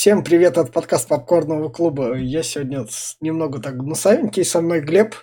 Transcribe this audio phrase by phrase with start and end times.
[0.00, 2.14] Всем привет от подкаста Попкорного клуба.
[2.14, 2.86] Я сегодня
[3.20, 5.14] немного так гнусавенький, со мной Глеб.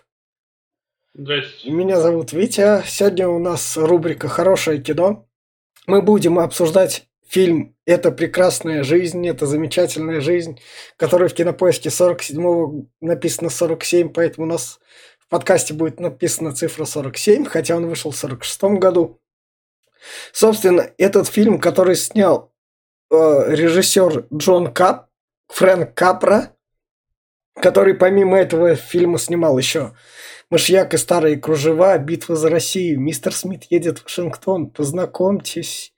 [1.16, 1.72] Здрасте.
[1.72, 2.84] Меня зовут Витя.
[2.86, 5.28] Сегодня у нас рубрика «Хорошее кино».
[5.88, 10.60] Мы будем обсуждать фильм «Это прекрасная жизнь», «Это замечательная жизнь»,
[10.96, 14.79] который в кинопоиске 47-го написано 47, поэтому у нас
[15.17, 19.20] в подкасте будет написана цифра 47, хотя он вышел в 46 году.
[20.34, 22.53] Собственно, этот фильм, который снял
[23.09, 25.09] режиссер Джон Кап,
[25.48, 26.54] Фрэнк Капра,
[27.55, 29.94] который помимо этого фильма снимал еще
[30.49, 35.94] «Мышьяк и старые кружева», «Битва за Россию», «Мистер Смит едет в Вашингтон», «Познакомьтесь»,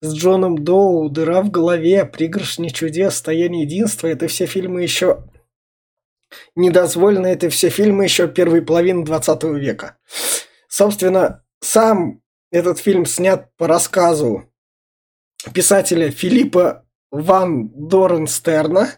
[0.00, 5.24] с Джоном Доу, «Дыра в голове», «Пригоршни чудес», «Стояние единства»— это все фильмы еще
[6.54, 9.96] недозволено, это все фильмы еще первой половины 20 века.
[10.68, 12.20] Собственно, сам
[12.50, 14.44] этот фильм снят по рассказу
[15.52, 18.90] писателя Филиппа Ван Доренстерна,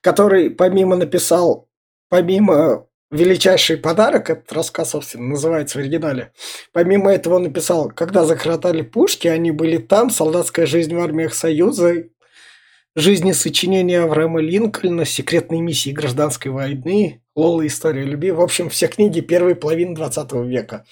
[0.00, 1.68] который помимо написал,
[2.08, 6.32] помимо «Величайший подарок», этот рассказ, собственно, называется в оригинале,
[6.72, 12.04] помимо этого он написал «Когда захватали пушки, они были там», «Солдатская жизнь в армиях Союза»,
[12.96, 17.66] «Жизни сочинения Авраама Линкольна», «Секретные миссии гражданской войны», «Лола.
[17.66, 18.32] История любви».
[18.32, 20.86] В общем, все книги первой половины 20 века.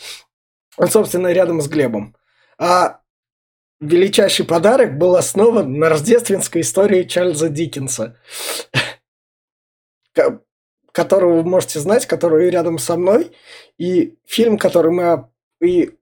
[0.76, 2.14] Он, собственно, рядом с Глебом.
[2.58, 3.00] А
[3.88, 8.18] величайший подарок был основан на рождественской истории Чарльза Диккенса,
[10.92, 13.32] которого вы можете знать, который рядом со мной.
[13.78, 15.28] И фильм, который мы...
[15.60, 15.96] И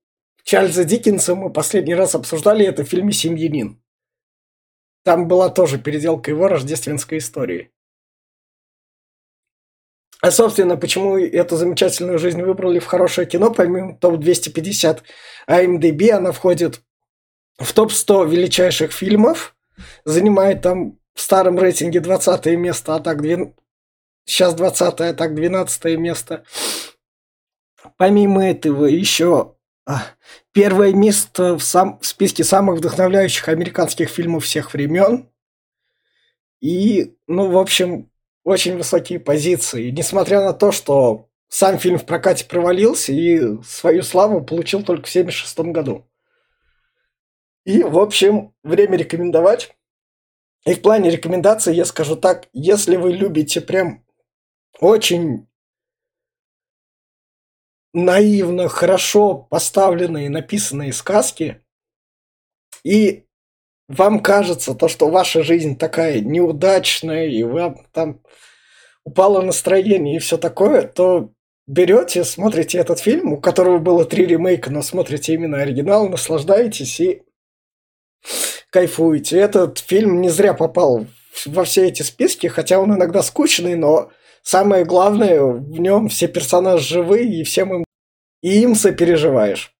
[0.44, 3.80] Чарльза Диккенса мы последний раз обсуждали, это в фильме «Семьянин».
[5.04, 7.72] Там была тоже переделка его рождественской истории.
[10.20, 15.00] А, собственно, почему эту замечательную жизнь выбрали в хорошее кино, помимо топ-250
[15.48, 16.80] IMDb, она входит
[17.62, 19.56] в топ-100 величайших фильмов,
[20.04, 23.52] занимает там в старом рейтинге 20 место, а так 2...
[24.24, 26.44] сейчас 20 а так 12 место.
[27.96, 29.56] Помимо этого еще
[29.86, 30.02] а,
[30.52, 31.98] первое место в, сам...
[32.00, 35.28] в списке самых вдохновляющих американских фильмов всех времен.
[36.60, 38.10] И, ну, в общем,
[38.44, 39.90] очень высокие позиции.
[39.90, 45.10] Несмотря на то, что сам фильм в прокате провалился и свою славу получил только в
[45.10, 46.06] 1976 году.
[47.64, 49.76] И, в общем, время рекомендовать.
[50.64, 54.04] И в плане рекомендаций я скажу так, если вы любите прям
[54.80, 55.48] очень
[57.92, 61.62] наивно, хорошо поставленные, написанные сказки,
[62.84, 63.26] и
[63.88, 68.22] вам кажется то, что ваша жизнь такая неудачная, и вам там
[69.04, 71.32] упало настроение и все такое, то
[71.66, 77.22] берете, смотрите этот фильм, у которого было три ремейка, но смотрите именно оригинал, наслаждаетесь и
[78.72, 79.38] кайфуете.
[79.38, 81.06] Этот фильм не зря попал
[81.46, 84.10] во все эти списки, хотя он иногда скучный, но
[84.42, 87.84] самое главное, в нем все персонажи живые, и всем им,
[88.40, 89.72] и им сопереживаешь.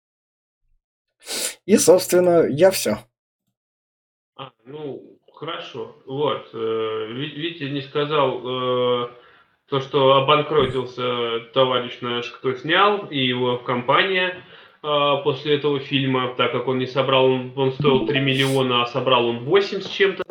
[1.64, 2.98] И, собственно, я все.
[4.36, 5.97] А, ну, хорошо.
[6.06, 6.48] Вот.
[6.52, 9.08] Э, Витя не сказал э,
[9.69, 14.44] то, что обанкротился товарищ наш, кто снял, и его компания
[14.82, 19.26] после этого фильма, так как он не собрал, он, он стоил 3 миллиона, а собрал
[19.26, 20.25] он 8 с чем-то.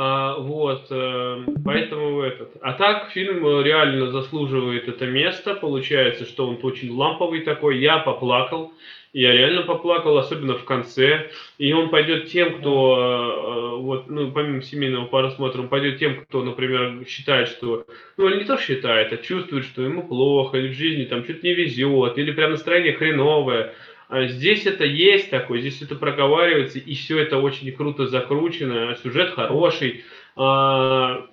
[0.00, 2.56] А, вот, э, поэтому этот.
[2.60, 5.54] А так фильм реально заслуживает это место.
[5.54, 7.80] Получается, что он очень ламповый такой.
[7.80, 8.72] Я поплакал.
[9.12, 11.30] Я реально поплакал, особенно в конце.
[11.56, 16.42] И он пойдет тем, кто, э, вот, ну, помимо семейного просмотра, он пойдет тем, кто,
[16.42, 17.86] например, считает, что,
[18.16, 21.46] ну, или не то считает, а чувствует, что ему плохо, или в жизни там что-то
[21.46, 23.74] не везет, или прям настроение хреновое.
[24.08, 29.30] А здесь это есть такое, здесь это проговаривается, и все это очень круто закручено, сюжет
[29.30, 30.04] хороший.
[30.36, 31.26] А,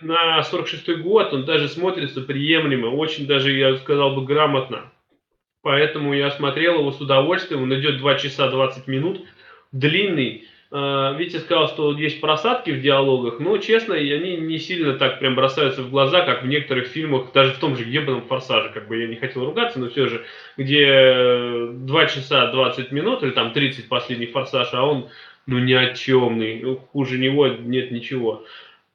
[0.00, 4.89] на 46-й год он даже смотрится приемлемо, очень даже, я сказал бы, грамотно.
[5.62, 7.62] Поэтому я смотрел его с удовольствием.
[7.62, 9.24] Он идет 2 часа 20 минут.
[9.72, 10.46] Длинный.
[10.72, 15.34] А, Витя сказал, что есть просадки в диалогах, но, честно, они не сильно так прям
[15.34, 18.96] бросаются в глаза, как в некоторых фильмах, даже в том же ебаном «Форсаже», как бы
[18.98, 20.24] я не хотел ругаться, но все же,
[20.56, 25.08] где 2 часа 20 минут, или там 30 последних «Форсаж», а он,
[25.46, 28.44] ну, ни о чемный, хуже него нет ничего.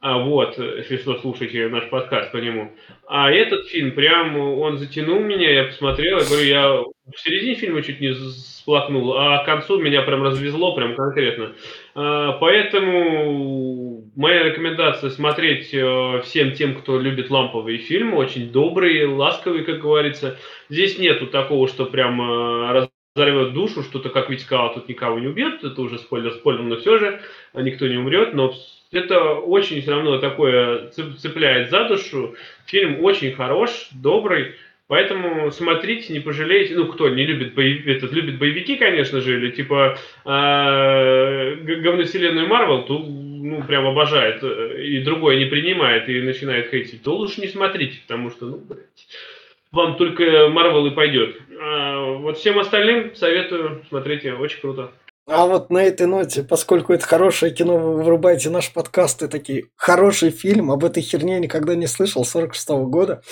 [0.05, 2.71] А вот, если что, слушайте наш подкаст по нему.
[3.07, 6.69] А этот фильм, прям, он затянул меня, я посмотрел, я говорю, я
[7.11, 11.53] в середине фильма чуть не сплакнул, а к концу меня прям развезло, прям конкретно.
[11.95, 19.63] А, поэтому моя рекомендация смотреть э, всем тем, кто любит ламповые фильмы, очень добрые, ласковые,
[19.63, 20.37] как говорится.
[20.69, 25.25] Здесь нету такого, что прям э, разорвет душу, что-то, как ведь сказал, тут никого не
[25.25, 27.21] убьет, это уже спойлер, спойлер, но все же
[27.55, 28.53] никто не умрет, но
[28.91, 32.35] это очень все равно такое цепляет за душу.
[32.65, 34.55] Фильм очень хорош, добрый,
[34.87, 36.75] Поэтому смотрите, не пожалеете.
[36.75, 42.83] Ну, кто не любит боевики, этот любит боевики, конечно же, или типа э, говновселенную Марвел,
[42.83, 47.47] то ну, прям обожает, э, и другое не принимает, и начинает хейтить, то лучше не
[47.47, 49.07] смотрите, потому что, ну, блядь,
[49.71, 51.35] вам только Марвел и пойдет.
[51.59, 54.91] А вот всем остальным советую, смотрите, очень круто.
[55.27, 59.69] А вот на этой ноте, поскольку это хорошее кино, вы вырубаете наш подкаст и такие,
[59.75, 63.23] хороший фильм, об этой херне никогда не слышал, 46 -го года,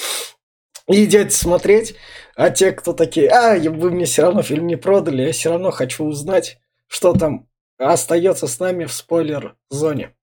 [0.88, 1.96] и идете смотреть,
[2.36, 5.70] а те, кто такие, а, вы мне все равно фильм не продали, я все равно
[5.70, 6.58] хочу узнать,
[6.88, 7.48] что там
[7.78, 10.16] остается с нами в спойлер-зоне.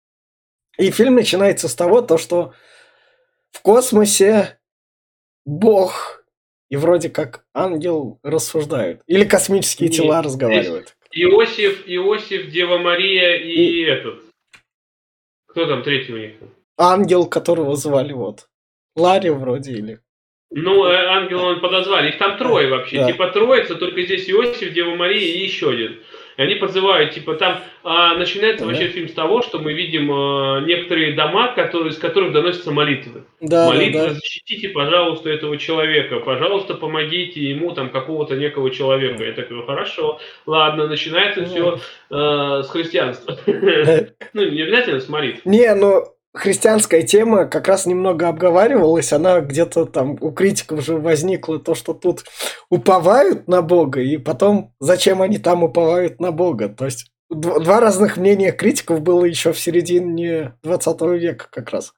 [0.76, 2.52] И фильм начинается с того, то, что
[3.52, 4.58] в космосе
[5.44, 6.24] Бог
[6.68, 9.02] и вроде как ангел рассуждают.
[9.06, 10.96] Или космические Нет, тела разговаривают.
[11.12, 14.22] Иосиф, Иосиф, Дева Мария и, и этот.
[15.46, 16.32] Кто там третий у них?
[16.78, 18.48] Ангел, которого звали вот.
[18.96, 20.00] Ларри вроде или
[20.50, 22.10] ну, э, ангел он подозвали.
[22.10, 22.98] Их там трое вообще.
[22.98, 23.12] Да.
[23.12, 26.00] Типа троица, только здесь Иосиф, Дева Мария и еще один.
[26.40, 28.70] И они подзывают, типа, там а, начинается да.
[28.70, 33.24] вообще фильм с того, что мы видим а, некоторые дома, которые, из которых доносятся молитвы.
[33.42, 34.14] Да, молитвы, да, да.
[34.14, 39.22] защитите, пожалуйста, этого человека, пожалуйста, помогите ему, там, какого-то некого человека.
[39.22, 41.78] Я такой, хорошо, ладно, начинается все
[42.08, 43.36] а, с христианства.
[44.32, 45.44] Ну, не обязательно с молитв.
[45.44, 46.04] Не, ну,
[46.34, 51.94] христианская тема как раз немного обговаривалась, она где-то там у критиков уже возникла то, что
[51.94, 52.24] тут
[52.68, 56.68] уповают на Бога, и потом зачем они там уповают на Бога.
[56.68, 61.92] То есть два разных мнения критиков было еще в середине 20 века как раз.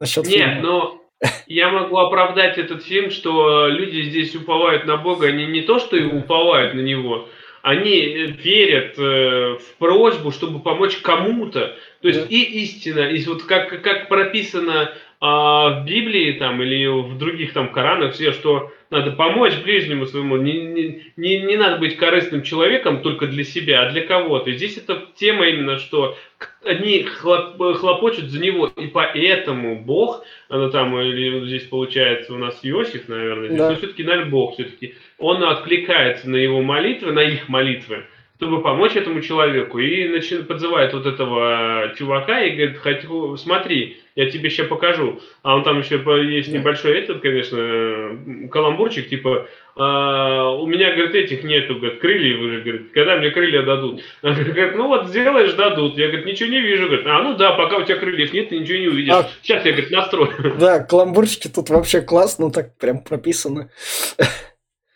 [0.00, 0.60] Насчет Нет, фильма.
[0.60, 1.02] но
[1.46, 5.96] я могу оправдать этот фильм, что люди здесь уповают на Бога, они не то, что
[5.96, 7.28] и уповают на Него,
[7.62, 8.00] они
[8.42, 11.76] верят э, в просьбу, чтобы помочь кому-то.
[12.00, 12.26] То есть да.
[12.28, 14.92] и истина, и вот как, как прописано
[15.24, 20.36] а, в Библии там или в других там Коранах все, что надо помочь ближнему своему,
[20.36, 24.50] не, не, не, не надо быть корыстным человеком только для себя, а для кого-то.
[24.50, 26.18] И здесь эта тема именно, что
[26.64, 32.58] они хлоп, хлопочут за него, и поэтому Бог, она там, или здесь получается у нас
[32.64, 33.70] Иосиф, наверное, здесь, да.
[33.70, 38.96] но все-таки, наверное, Бог все-таки, он откликается на его молитвы, на их молитвы, чтобы помочь
[38.96, 39.78] этому человеку.
[39.78, 45.20] И начинает, подзывает вот этого чувака и говорит, хочу, смотри, я тебе сейчас покажу.
[45.42, 51.44] А он там еще есть небольшой этот, конечно, каламбурчик, типа, а, у меня, говорит, этих
[51.44, 54.02] нету, говорит, крыльев уже, говорит, когда мне крылья дадут?
[54.22, 55.96] Она говорит, ну вот сделаешь, дадут.
[55.96, 58.58] Я, говорит, ничего не вижу, говорит, а ну да, пока у тебя крыльев нет, ты
[58.58, 59.14] ничего не увидишь.
[59.14, 60.56] А, Сейчас я, говорит, настрою.
[60.58, 63.70] Да, каламбурчики тут вообще классно, так прям прописаны.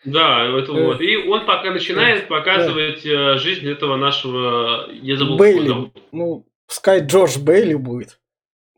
[0.06, 1.00] Да, это э, вот.
[1.00, 3.36] И он пока начинает показывать да.
[3.36, 5.92] жизнь этого нашего, я забыл, Бейли.
[6.12, 8.18] Ну, пускай Джордж Бейли будет.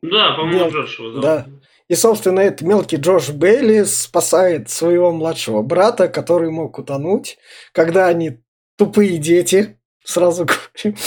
[0.02, 0.70] Да, по-моему, Мел...
[0.70, 1.46] Джордж его Да.
[1.88, 7.38] И, собственно, этот мелкий Джордж Бейли спасает своего младшего брата, который мог утонуть,
[7.72, 8.40] когда они
[8.76, 10.98] тупые дети, сразу говорим,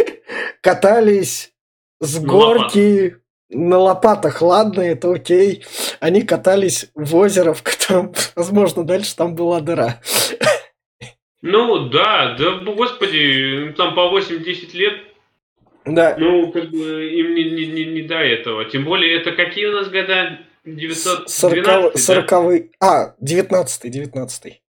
[0.62, 1.52] катались
[2.00, 3.16] с горки
[3.50, 5.64] на лопатах, ладно, это окей.
[5.98, 10.00] Они катались в озеро, в котором, возможно, дальше там была дыра.
[11.42, 14.94] Ну, да, да, господи, там по 8-10 лет.
[15.86, 16.14] Да.
[16.18, 18.66] Ну, как бы им не, не, не, не до этого.
[18.66, 20.38] Тем более, это какие у нас года?
[20.64, 22.86] 912 40 да?
[22.86, 24.62] А, 19 19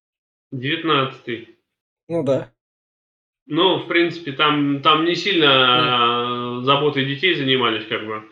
[0.52, 1.48] 19
[2.08, 2.50] Ну да.
[3.46, 6.62] Ну, в принципе, там, там не сильно mm.
[6.62, 8.22] заботой детей занимались, как бы.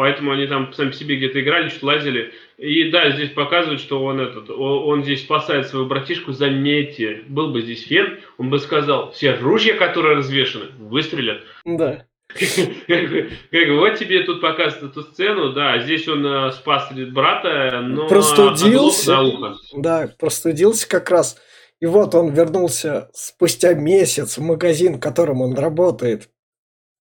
[0.00, 2.32] Поэтому они там сами себе где-то играли, что-то лазили.
[2.56, 6.32] И да, здесь показывают, что он этот, он здесь спасает своего братишку.
[6.32, 11.42] Заметьте, был бы здесь фен, он бы сказал, все ружья, которые развешаны, выстрелят.
[11.66, 12.06] Да.
[12.30, 19.18] Как вот тебе тут показывают эту сцену, да, здесь он э, спас брата, но простудился,
[19.74, 21.36] да, простудился как раз.
[21.78, 26.30] И вот он вернулся спустя месяц в магазин, в котором он работает,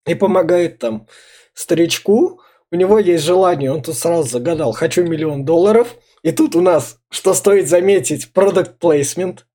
[0.06, 1.08] и помогает там
[1.54, 5.96] старичку, у него есть желание, он тут сразу загадал, хочу миллион долларов.
[6.22, 9.46] И тут у нас, что стоит заметить, продукт плейсмент.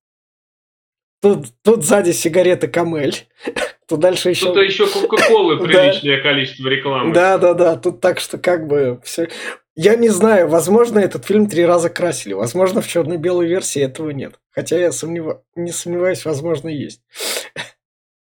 [1.20, 3.26] Тут, тут сзади сигареты Камель.
[3.86, 4.46] Тут дальше еще...
[4.46, 7.12] Тут еще Кока-Колы приличное количество рекламы.
[7.12, 7.76] Да, да, да.
[7.76, 9.28] Тут так что как бы все.
[9.76, 12.32] Я не знаю, возможно, этот фильм три раза красили.
[12.32, 14.40] Возможно, в черно-белой версии этого нет.
[14.52, 15.38] Хотя я сомнев...
[15.54, 17.02] не сомневаюсь, возможно, есть.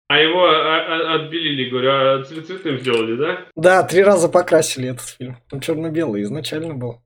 [0.06, 3.46] А его а, а, отбелили, говорю, а цветным сделали, да?
[3.56, 5.38] Да, три раза покрасили этот фильм.
[5.50, 7.02] Он черно-белый изначально был.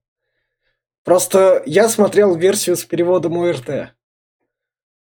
[1.05, 3.95] Просто я смотрел версию с переводом ОРТ.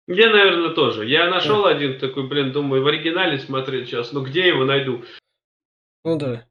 [0.06, 1.06] Я, наверное, тоже.
[1.06, 1.70] Я нашел да.
[1.70, 4.12] один такой, блин, думаю, в оригинале смотреть сейчас.
[4.12, 5.04] Ну где его найду?
[6.04, 6.46] Ну да.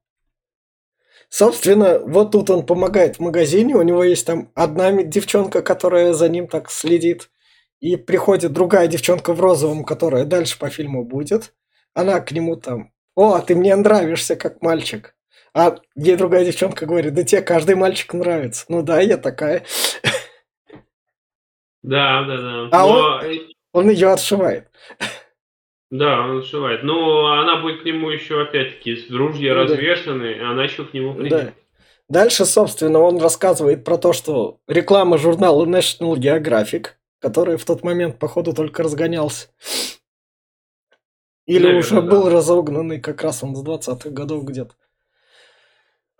[1.30, 6.30] Собственно, вот тут он помогает в магазине, у него есть там одна девчонка, которая за
[6.30, 7.30] ним так следит,
[7.80, 11.54] и приходит другая девчонка в розовом, которая дальше по фильму будет.
[11.94, 15.16] Она к нему там, о, ты мне нравишься как мальчик.
[15.54, 18.66] А ей другая девчонка говорит, да тебе каждый мальчик нравится.
[18.70, 19.64] Ну да, я такая.
[21.84, 22.70] Да, да, да.
[22.72, 22.94] А Но...
[22.94, 23.24] он,
[23.74, 24.70] он ее отшивает.
[25.90, 26.84] Да, он отшивает.
[26.84, 30.50] Но она будет к нему еще, опять-таки, с дружья ну, развешаны, да.
[30.50, 31.46] она еще к нему придет.
[31.46, 31.54] Да.
[32.10, 36.90] Дальше, собственно, он рассказывает про то, что реклама журнала National Geographic,
[37.20, 39.48] который в тот момент, походу, только разгонялся.
[41.46, 42.02] Или Наверное, уже да.
[42.02, 44.76] был разогнанный как раз он с 20-х годов где-то.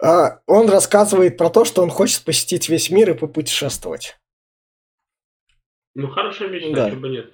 [0.02, 4.18] А он рассказывает про то, что он хочет посетить весь мир и попутешествовать.
[5.96, 6.92] Ну, хорошая мечта, да.
[6.92, 7.34] чего нет.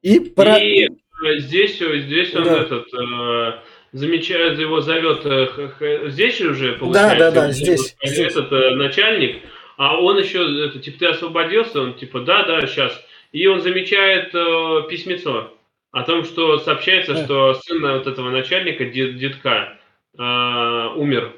[0.00, 0.58] И, про...
[0.58, 2.62] и э, здесь, здесь он да.
[2.62, 7.18] этот э, замечает, его зовет э, здесь уже получается.
[7.18, 7.96] Да, да, да, здесь.
[8.00, 8.36] Этот здесь.
[8.36, 9.42] Э, начальник,
[9.80, 12.92] а он еще, это, типа, ты освободился, он типа, да, да, сейчас.
[13.32, 15.54] И он замечает э, письмецо
[15.90, 17.24] о том, что сообщается, да.
[17.24, 19.78] что сын вот этого начальника, дед, детка,
[20.18, 21.34] э, умер.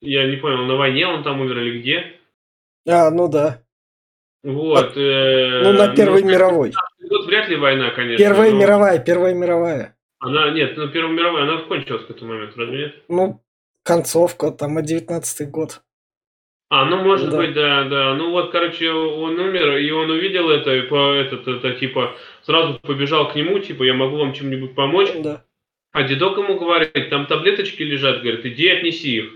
[0.00, 2.16] Я не понял, на войне он там умер или где?
[2.88, 3.62] А, ну да.
[4.42, 4.96] Вот.
[4.96, 6.72] Э, ну, на Первой ну, мировой.
[7.08, 8.18] Вот вряд ли война, конечно.
[8.18, 8.58] Первая но...
[8.58, 9.96] мировая, Первая мировая.
[10.18, 13.04] Она, нет, ну, Первая мировая, она кончилась к этому моменту, разве нет?
[13.06, 13.40] Ну,
[13.84, 15.84] концовка, там, 19 год.
[16.76, 17.36] А, ну, может да.
[17.36, 18.14] быть, да, да.
[18.14, 22.80] Ну, вот, короче, он умер, и он увидел это, и по, этот, это, типа, сразу
[22.80, 25.10] побежал к нему, типа, я могу вам чем-нибудь помочь.
[25.22, 25.44] Да.
[25.92, 29.30] А дедок ему говорит, там таблеточки лежат, говорит, иди отнеси их.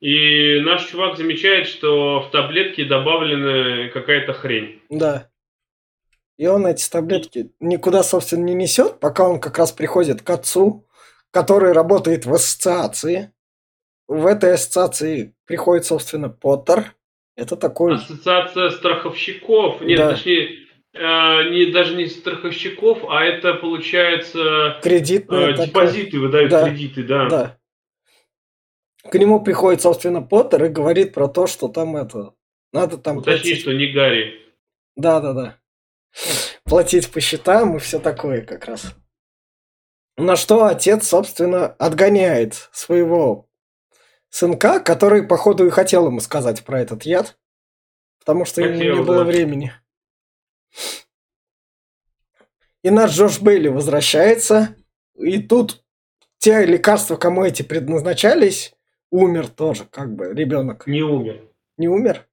[0.00, 4.82] И наш чувак замечает, что в таблетке добавлена какая-то хрень.
[4.90, 5.30] Да.
[6.38, 10.88] И он эти таблетки никуда, собственно, не несет, пока он как раз приходит к отцу,
[11.30, 13.30] который работает в ассоциации.
[14.06, 16.94] В этой ассоциации приходит, собственно, Поттер.
[17.36, 17.94] Это такой...
[17.94, 19.80] Ассоциация страховщиков.
[19.80, 20.10] Нет, да.
[20.12, 24.78] точнее, э, не, даже не страховщиков, а это, получается...
[24.82, 25.52] Кредитные.
[25.52, 26.20] Э, депозиты такая...
[26.20, 26.68] выдают да.
[26.68, 27.28] кредиты, да.
[27.28, 27.58] Да
[29.10, 32.34] к нему приходит, собственно, Поттер и говорит про то, что там это...
[32.72, 33.60] Надо там Уточни, платить.
[33.60, 34.40] что не Гарри.
[34.96, 35.58] Да-да-да.
[36.64, 38.94] Платить по счетам и все такое как раз.
[40.16, 43.48] На что отец, собственно, отгоняет своего
[44.34, 47.38] сынка, который, походу, и хотел ему сказать про этот яд,
[48.18, 49.72] потому что хотел, ему не было времени.
[52.82, 54.74] И наш Джош Бейли возвращается,
[55.14, 55.84] и тут
[56.38, 58.74] те лекарства, кому эти предназначались,
[59.10, 60.88] умер тоже, как бы, ребенок.
[60.88, 61.40] Не умер.
[61.76, 62.26] Не умер?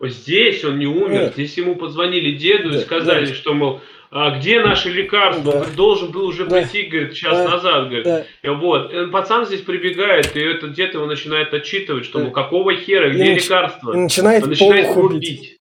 [0.00, 1.32] Здесь он не умер, Нет.
[1.34, 3.34] здесь ему позвонили деду да, и сказали, да.
[3.34, 5.52] что, мол, а где наши лекарства?
[5.52, 5.60] Да.
[5.60, 6.60] Он должен был уже да.
[6.60, 7.48] прийти, говорит, час да.
[7.48, 8.04] назад, говорит.
[8.04, 8.52] Да.
[8.54, 12.24] Вот, и пацан здесь прибегает, и этот дед его начинает отчитывать, что, да.
[12.26, 13.92] ну, какого хера, где и лекарства?
[13.92, 15.58] И начинает, он начинает его бить.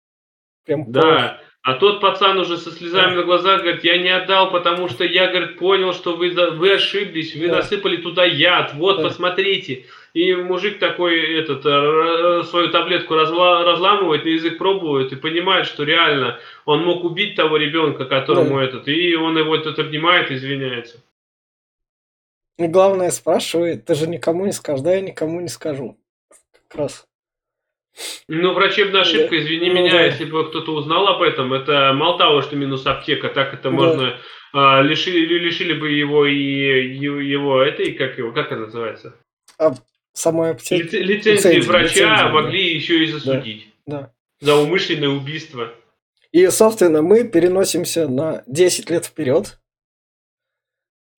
[0.65, 1.42] Прям да.
[1.63, 3.21] А тот пацан уже со слезами да.
[3.21, 7.37] на глазах говорит, я не отдал, потому что я, говорит, понял, что вы, вы ошиблись,
[7.37, 7.57] вы да.
[7.59, 9.05] насыпали туда яд, вот, да.
[9.05, 9.85] посмотрите.
[10.13, 15.85] И мужик такой этот, э, свою таблетку разла, разламывает, на язык пробует и понимает, что
[15.85, 18.65] реально он мог убить того ребенка, которому да.
[18.65, 21.01] этот, и он его этот обнимает извиняется.
[22.59, 25.97] И главное спрашивает, ты же никому не скажешь, да, я никому не скажу.
[26.69, 27.07] Как раз.
[28.29, 30.05] Ну, врачебная ошибка, извини ну, меня, да.
[30.05, 33.71] если бы кто-то узнал об этом, это мало того, что минус аптека, так это да.
[33.71, 34.19] можно
[34.53, 39.15] а, лишили, лишили бы его и его этой, как его, как это называется?
[39.59, 39.75] А,
[40.13, 40.97] самой аптеки.
[40.97, 42.77] Лицензии, лицензии врача лицензии, могли да.
[42.77, 43.69] еще и засудить.
[43.87, 44.01] Да.
[44.01, 44.13] да.
[44.41, 45.73] За умышленное убийство.
[46.33, 49.59] И, собственно, мы переносимся на 10 лет вперед.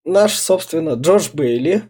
[0.04, 1.82] Наш, собственно, Джордж Бейли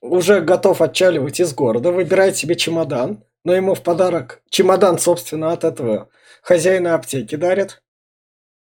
[0.00, 5.62] уже готов отчаливать из города, выбирает себе чемодан, но ему в подарок чемодан, собственно, от
[5.62, 6.08] этого
[6.42, 7.80] хозяина аптеки дарит.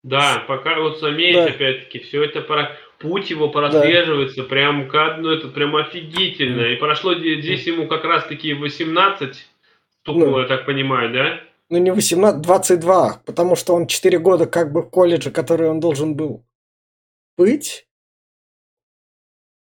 [0.03, 1.45] Да, пока вот заметь, да.
[1.45, 4.47] опять-таки, все это про путь его прослеживается да.
[4.47, 6.61] прям как, ну это прям офигительно.
[6.67, 9.35] И прошло здесь ему как раз-таки 18
[10.01, 11.39] стукнуло, ну, я так понимаю, да?
[11.71, 15.79] Ну не 18, 22, потому что он 4 года как бы в колледже, который он
[15.79, 16.45] должен был
[17.39, 17.84] быть,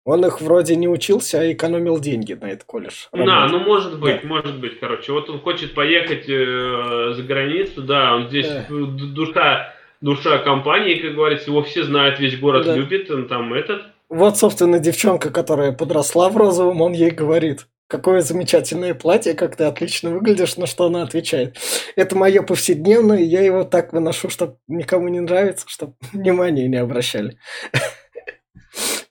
[0.04, 3.06] он их вроде не учился, а экономил деньги на этот колледж.
[3.12, 4.28] Да, ну может быть, да.
[4.28, 5.12] может быть, короче.
[5.12, 8.66] Вот он хочет поехать э, за границу, да, он здесь да.
[8.68, 12.76] душа, душа компании, как говорится, его все знают, весь город да.
[12.76, 13.82] любит, он там этот.
[14.08, 19.64] Вот, собственно, девчонка, которая подросла в розовом, он ей говорит, какое замечательное платье, как ты
[19.64, 21.58] отлично выглядишь, на что она отвечает.
[21.94, 27.38] Это мое повседневное, я его так выношу, чтобы никому не нравится, чтобы внимания не обращали.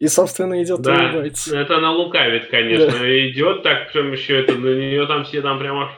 [0.01, 1.55] И, собственно, идет Да, улыбается.
[1.59, 2.89] это она лукавит, конечно.
[3.29, 5.91] Идет так, прям еще это, на нее там все там прямо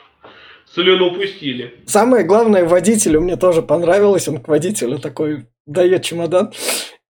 [0.66, 1.76] слюну пустили.
[1.86, 4.28] Самое главное, водителю мне тоже понравилось.
[4.28, 6.52] Он к водителю такой дает чемодан.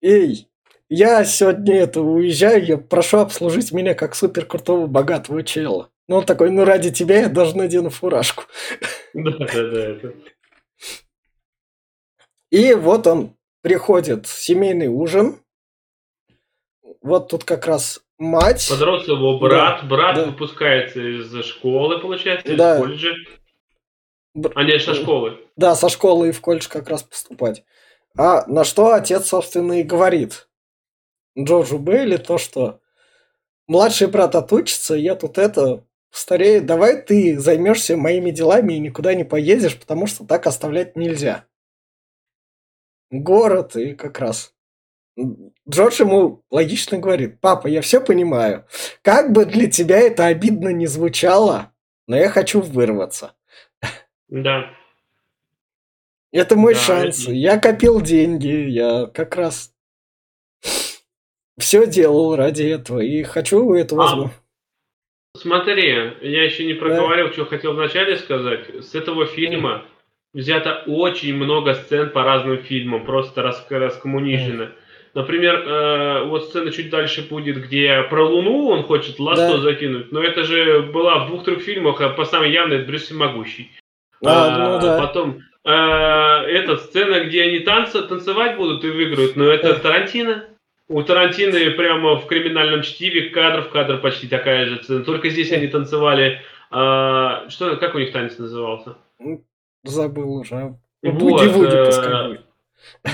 [0.01, 0.48] Эй,
[0.89, 5.91] я сегодня это уезжаю, я прошу обслужить меня как супер крутого богатого чела.
[6.08, 8.46] Ну, он такой, ну, ради тебя я даже надену фуражку.
[9.13, 9.89] Да, да, да.
[9.89, 10.13] Это.
[12.50, 15.38] И вот он приходит, семейный ужин.
[17.01, 18.68] Вот тут как раз мать.
[18.70, 20.25] Подрос его брат, брат да.
[20.25, 22.75] выпускается из школы, получается, Да.
[22.75, 23.13] из колледжа.
[24.34, 25.38] Б- А нет, со школы.
[25.56, 27.63] Да, со школы и в колледж как раз поступать.
[28.18, 30.48] А на что отец, собственно, и говорит
[31.38, 32.79] Джорджу Бейли то, что
[33.68, 39.24] младший брат отучится, я тут это старею, давай ты займешься моими делами и никуда не
[39.24, 41.46] поедешь, потому что так оставлять нельзя.
[43.12, 44.53] Город и как раз.
[45.69, 48.65] Джордж ему логично говорит, папа, я все понимаю.
[49.01, 51.71] Как бы для тебя это обидно не звучало,
[52.07, 53.35] но я хочу вырваться.
[54.27, 54.71] Да.
[56.31, 57.23] Это мой Да, шанс.
[57.23, 59.73] это- Я копил деньги, я как раз
[61.57, 64.39] все делал ради этого и хочу эту А, возможность.
[65.35, 65.88] Смотри,
[66.21, 68.67] я еще не проговорил, что хотел вначале сказать.
[68.83, 69.85] С этого фильма
[70.33, 74.69] взято очень много сцен по разным фильмам, просто рас, раскоммунижено.
[75.13, 79.58] Например, э, вот сцена чуть дальше будет, где про Луну он хочет ласто Да.
[79.60, 83.72] закинуть, но это же была в двух-трех фильмах, а по самой явной это Брюс Всемогущий.
[84.24, 85.00] А, А, ну да.
[85.00, 89.80] Потом э, эта сцена, где они танцы, танцевать будут и выиграют, но это Да.
[89.80, 90.46] Тарантино.
[90.88, 95.04] У Тарантино прямо в криминальном чтиве кадр в кадр почти такая же сцена.
[95.04, 96.42] Только здесь они танцевали.
[96.72, 98.96] а, что, как у них танец назывался?
[99.84, 100.75] Забыл уже.
[101.01, 102.42] Вот, Буги-вуги э, пускай будет.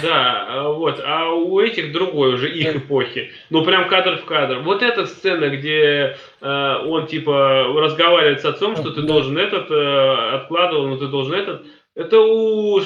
[0.01, 1.01] Да, а, вот.
[1.03, 2.79] А у этих другой уже их Да.
[2.79, 3.31] эпохи.
[3.49, 4.59] Ну прям кадр в кадр.
[4.59, 9.07] Вот эта сцена, где э, он типа разговаривает с отцом, что ты Да.
[9.07, 11.63] должен этот э, откладывал, но ты должен этот.
[11.95, 12.81] Это у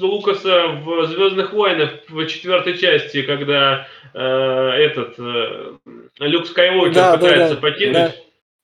[0.00, 5.72] Лукаса в Звездных войнах в четвертой части, когда э, этот э,
[6.20, 7.94] Люк Скайуокер Да, да, пытается да, покинуть.
[7.94, 8.12] да.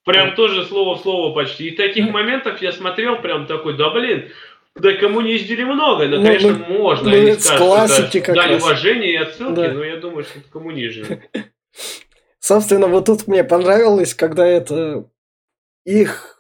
[0.04, 1.68] Прям тоже слово в слово почти.
[1.68, 4.30] И таких моментов я смотрел прям такой, да блин,
[4.76, 7.10] да кому не издели много, но, Ну, конечно, ну, можно.
[7.10, 8.62] ну, Они это скажут, классики это как раз.
[8.62, 9.72] уважения и отсылки, Да.
[9.72, 11.04] но я думаю, что это коммунизм.
[12.38, 15.08] Собственно, вот тут мне понравилось, когда это
[15.84, 16.38] их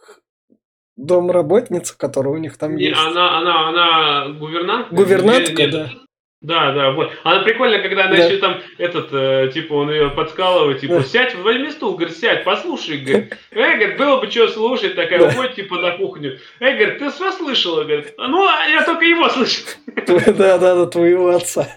[0.96, 3.00] домработница, которая у них там Не, есть.
[3.00, 4.94] она, она, она гувернантка?
[4.94, 5.88] Гувернантка, Нет, нет.
[6.40, 6.72] Да.
[6.72, 7.10] Да, вот.
[7.24, 8.24] Она прикольно, когда она Да.
[8.24, 11.02] еще там, этот, э, типа, он ее подскалывает, типа, Да.
[11.04, 13.36] сядь, возьми стул, говорит, сядь, послушай, говорит.
[13.52, 15.28] Эй, говорит, было бы что слушать, такая, Да.
[15.28, 16.38] уходит, типа, на кухню.
[16.60, 18.14] Эй, говорит, ты что слышала, говорит?
[18.18, 19.64] «А Ну, а я только его слышал.
[20.06, 21.68] Да, да, да, твоего отца.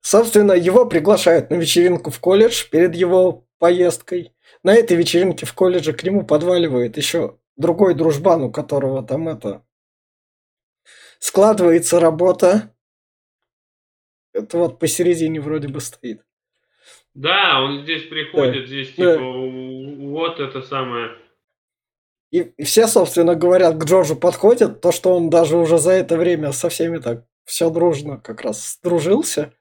[0.00, 4.32] Собственно, его приглашают на вечеринку в колледж перед его поездкой.
[4.62, 9.62] На этой вечеринке в колледже к нему подваливает еще другой дружбан, у которого там это...
[11.18, 12.74] Складывается работа.
[14.32, 16.22] Это вот посередине вроде бы стоит.
[17.14, 19.14] Да, он здесь приходит, здесь, Да.
[19.14, 19.24] типа,
[20.10, 21.16] вот это самое.
[22.30, 26.16] И, и все, собственно, говорят, к Джорджу подходят, то, что он даже уже за это
[26.16, 29.54] время со всеми так все дружно как раз сдружился.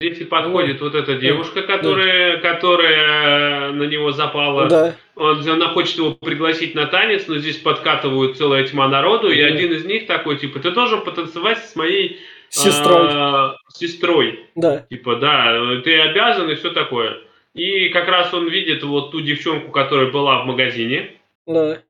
[0.00, 4.68] Здесь и подходит вот эта девушка, которая, которая на него запала.
[4.68, 9.40] Да, Он, она хочет его пригласить на танец, но здесь подкатывают целая тьма народу, и
[9.40, 9.48] Да.
[9.48, 13.08] один из них такой, типа, ты должен потанцевать с моей сестрой.
[13.10, 14.46] а, сестрой.
[14.54, 17.18] Да, Типа, да, ты обязан и все такое.
[17.54, 21.10] И как раз он видит вот ту девчонку, которая была в магазине,
[21.44, 21.82] да.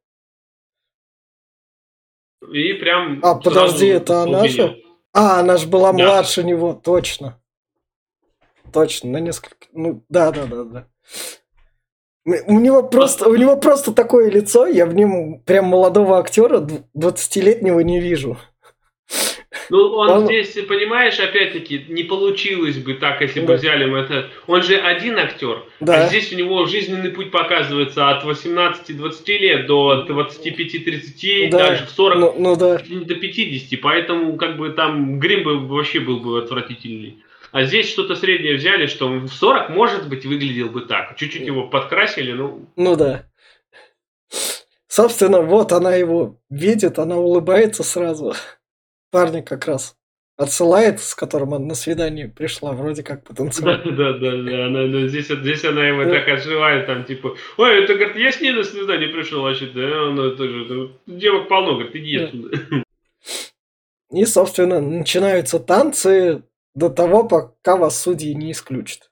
[2.51, 4.83] и прям А, подожди, это она же?
[5.13, 5.99] А, она же была Да.
[5.99, 7.39] младше него, точно.
[8.73, 9.57] Точно, на несколько.
[9.73, 10.87] Ну, да, да, да, да.
[12.47, 17.81] У него просто, у него просто такое лицо, я в нем прям молодого актера 20-летнего
[17.81, 18.37] не вижу.
[19.71, 23.55] Ну, он, Он- здесь, понимаешь, опять-таки, не получилось бы так, если бы Да.
[23.55, 24.29] взяли мы это.
[24.47, 25.65] Он же один актер.
[25.81, 26.05] Да.
[26.05, 31.59] А здесь у него жизненный путь показывается от 18-20 лет до 25-30, Да.
[31.69, 32.79] даже в 40 Ну, ну да.
[32.79, 37.23] до 50, поэтому как бы там грим бы вообще был бы отвратительный.
[37.53, 41.17] А здесь что-то среднее взяли, что в 40, может быть, выглядел бы так.
[41.17, 43.25] Чуть-чуть его подкрасили, ну, Ну да.
[44.89, 48.35] Собственно, вот она его видит, она улыбается сразу.
[49.11, 49.97] Парня как раз
[50.37, 53.83] отсылает, с которым она на свидание пришла, вроде как потанцевать.
[53.85, 54.67] да, да, да.
[54.67, 56.11] Она, ну, здесь, здесь она его Да.
[56.13, 60.09] так отживает, там, типа, ой, это, говорит, я с ней на свидание пришел, вообще, да,
[60.09, 62.25] она тоже, ну, девок полно, говорит, иди Да.
[62.25, 62.85] отсюда.
[64.13, 66.43] И, собственно, начинаются танцы
[66.79, 69.11] до того, пока вас судьи не исключат.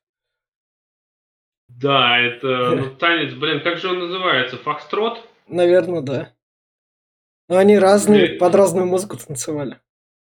[1.68, 5.29] Да, это, ну, танец, блин, как же он называется, фокстрот?
[5.48, 6.33] Наверное, да.
[7.48, 9.81] Но они разные, под разную музыку танцевали.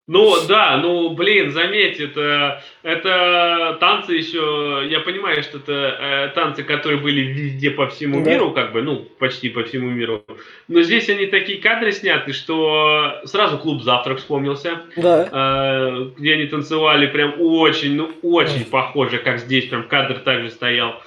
[0.06, 6.64] Ну, да, ну, блин, заметь, это, это танцы еще, я понимаю, что это э, танцы,
[6.64, 8.32] которые были везде по всему Да.
[8.32, 10.26] миру, как бы, ну, почти по всему миру.
[10.68, 14.82] Но здесь они такие кадры сняты, что сразу клуб «Завтрак» вспомнился.
[14.98, 20.50] Да, э, где они танцевали прям очень, ну очень похоже, как здесь, прям кадр также
[20.50, 21.02] стоял.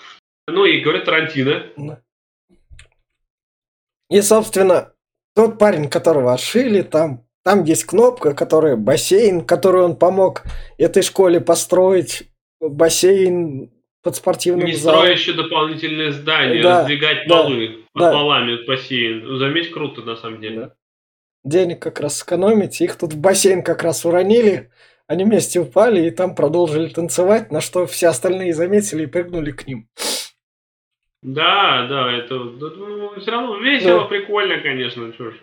[0.48, 1.66] Ну и говорят Тарантино.
[1.76, 2.00] да.
[4.08, 4.92] И, собственно,
[5.34, 10.42] тот парень, которого отшили, там, там есть кнопка, которая бассейн, который он помог
[10.78, 12.24] этой школе построить.
[12.60, 13.70] Бассейн
[14.02, 14.98] под спортивным Не залом.
[14.98, 18.10] строя еще дополнительные здания, Да, раздвигать да, полы да.
[18.10, 19.24] полами бассейн.
[19.24, 20.56] Ну, Заметь, круто на самом деле.
[20.60, 20.74] Да.
[21.44, 22.80] Денег как раз сэкономить.
[22.80, 24.72] Их тут в бассейн как раз уронили.
[25.06, 29.68] Они вместе упали и там продолжили танцевать, на что все остальные заметили и прыгнули к
[29.68, 29.88] ним.
[31.22, 34.06] Да, да, это ну, все равно весело, Да.
[34.06, 35.34] прикольно, конечно, ж.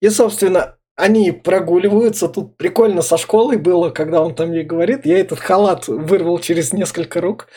[0.00, 2.28] И, собственно, они прогуливаются.
[2.28, 5.06] Тут прикольно со школой было, когда он там ей говорит.
[5.06, 7.48] Я этот халат вырвал через несколько рук.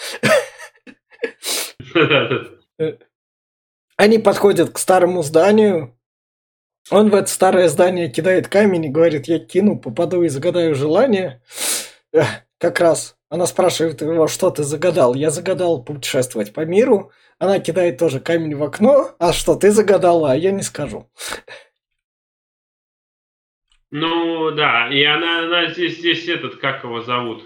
[3.95, 5.97] Они подходят к старому зданию.
[6.89, 11.41] Он в это старое здание кидает камень и говорит, я кину, попаду и загадаю желание.
[12.57, 15.15] Как раз она спрашивает его, что ты загадал?
[15.15, 17.11] Я загадал путешествовать по миру.
[17.39, 19.15] Она кидает тоже камень в окно.
[19.17, 20.33] А что ты загадала?
[20.33, 21.09] А я не скажу.
[23.95, 27.43] Ну да, и она, она здесь, здесь этот, как его зовут?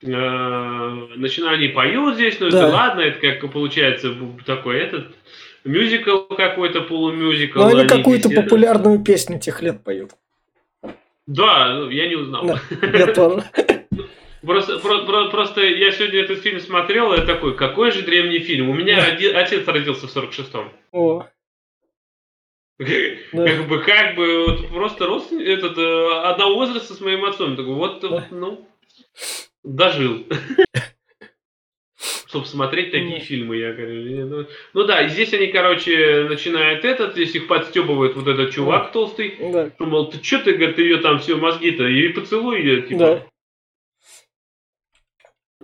[0.00, 2.58] Э, Начинают они поют здесь, ну Да.
[2.58, 4.14] это ладно, это как получается
[4.46, 5.08] такой этот
[5.64, 7.58] мюзикл какой-то полумюзикл.
[7.58, 10.12] Но они здесь какую-то это- популярную песню тех лет поют.
[11.26, 12.46] Да, ну, я не узнал.
[12.46, 12.60] Да.
[12.96, 13.42] Я тоже.
[14.46, 18.38] Просто, про- про- просто я сегодня этот фильм смотрел, и я такой, какой же древний
[18.38, 18.70] фильм?
[18.70, 19.40] У меня Да.
[19.40, 20.70] отец родился в 46-м.
[20.92, 21.26] О,
[22.78, 23.44] да.
[23.46, 27.56] Как бы, как бы, вот просто родственник, этот, э, одного возраста с моим отцом.
[27.56, 28.68] Такой, вот, ну,
[29.64, 30.24] дожил.
[32.28, 34.26] Чтобы смотреть такие фильмы, я говорю.
[34.26, 38.92] Ну, ну да, и здесь они, короче, начинают этот, здесь их подстебывает вот этот чувак
[38.92, 39.34] толстый.
[39.50, 39.70] Да.
[39.70, 42.98] что, Мол, ты что ты, говорит, ее там все мозги-то, и поцелуй ее, типа.
[42.98, 43.26] Да.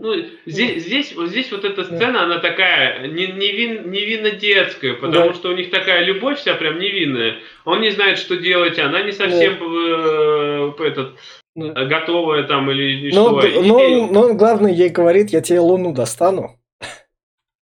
[0.05, 0.15] Ну,
[0.45, 5.35] здесь, здесь, вот здесь вот эта сцена, она такая не- невин- невинно детская, потому Да.
[5.35, 7.39] что у них такая любовь вся прям невинная.
[7.65, 11.15] Он не знает, что делать, она не совсем э, этот,
[11.57, 11.87] Да.
[11.87, 13.47] готовая там или Но, что.
[13.49, 16.51] И- но, он- но он, главное, ей говорит, я тебе луну достану.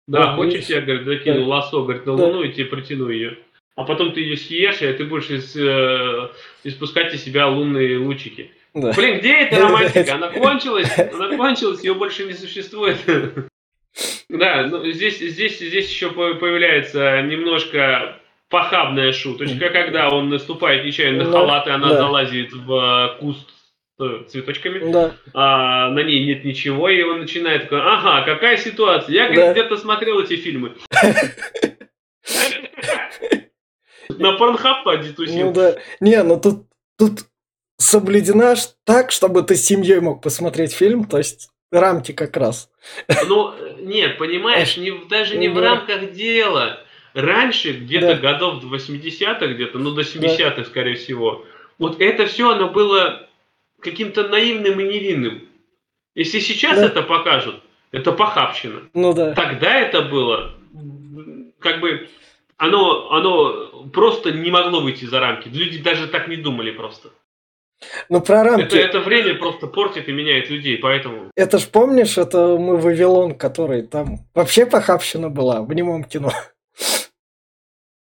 [0.07, 1.45] да, да, хочешь, я, говорит, закину Да.
[1.45, 2.23] лосо, говорит, на Да.
[2.23, 3.37] луну и тебе протяну ее.
[3.75, 6.29] А потом ты ее съешь, и ты будешь из, э,
[6.63, 8.51] испускать из себя лунные лучики.
[8.73, 8.93] Да.
[8.93, 10.15] Блин, где эта романтика?
[10.15, 12.97] Она кончилась, она кончилась, ее больше не существует.
[14.29, 21.25] Да, ну, здесь, здесь, здесь еще по- появляется немножко похабная шуточка, когда он наступает нечаянно
[21.25, 21.97] на халат, и она да.
[21.97, 23.49] залазит в э, куст
[23.97, 25.15] с цветочками, Да.
[25.33, 29.13] а на ней нет ничего, и он начинает такой, ага, какая ситуация?
[29.13, 29.51] Я, Да.
[29.51, 30.73] где-то смотрел эти фильмы.
[34.09, 34.83] На порнхаб
[35.15, 35.47] тусил.
[35.47, 35.77] Ну да.
[35.99, 36.65] Не, ну тут,
[36.97, 37.21] тут
[37.79, 42.69] соблюдена так, чтобы ты с семьей мог посмотреть фильм, то есть рамки как раз.
[43.27, 45.61] Ну, нет, понимаешь, не, даже не в Да.
[45.61, 46.81] рамках дела.
[47.13, 48.33] Раньше, где-то Да.
[48.33, 51.45] годов до 80-х, где-то, ну, до 70-х, скорее всего,
[51.79, 53.27] вот это все, оно было
[53.81, 55.47] каким-то наивным и невинным.
[56.15, 56.87] Если сейчас Да.
[56.87, 57.61] это покажут,
[57.91, 58.81] это похабщина.
[58.93, 59.33] Ну да.
[59.33, 60.53] Тогда это было,
[61.59, 62.09] как бы,
[62.57, 65.47] оно, оно просто не могло выйти за рамки.
[65.47, 67.09] Люди даже так не думали просто.
[68.09, 68.65] Ну про рамки.
[68.65, 71.31] Это, это время просто портит и меняет людей, поэтому...
[71.35, 76.31] Это ж помнишь, это мы Вавилон, который там вообще похабщина была в немом кино.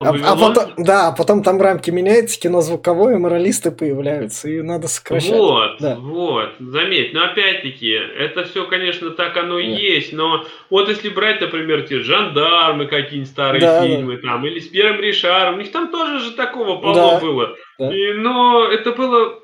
[0.01, 4.87] А, а потом, да, а потом там рамки меняются, кино звуковое, моралисты появляются, и надо
[4.87, 5.31] сокращать.
[5.33, 5.95] Вот, Да.
[5.95, 9.79] вот, заметь, но опять-таки, это все, конечно, так оно и Да.
[9.79, 13.87] есть, но вот если брать, например, те жандармы какие-нибудь старые Да, да.
[13.87, 17.57] фильмы, там, или с Первым Ришаром, у них там тоже же такого полно Да, было.
[17.79, 17.95] да.
[17.95, 19.41] И, но это было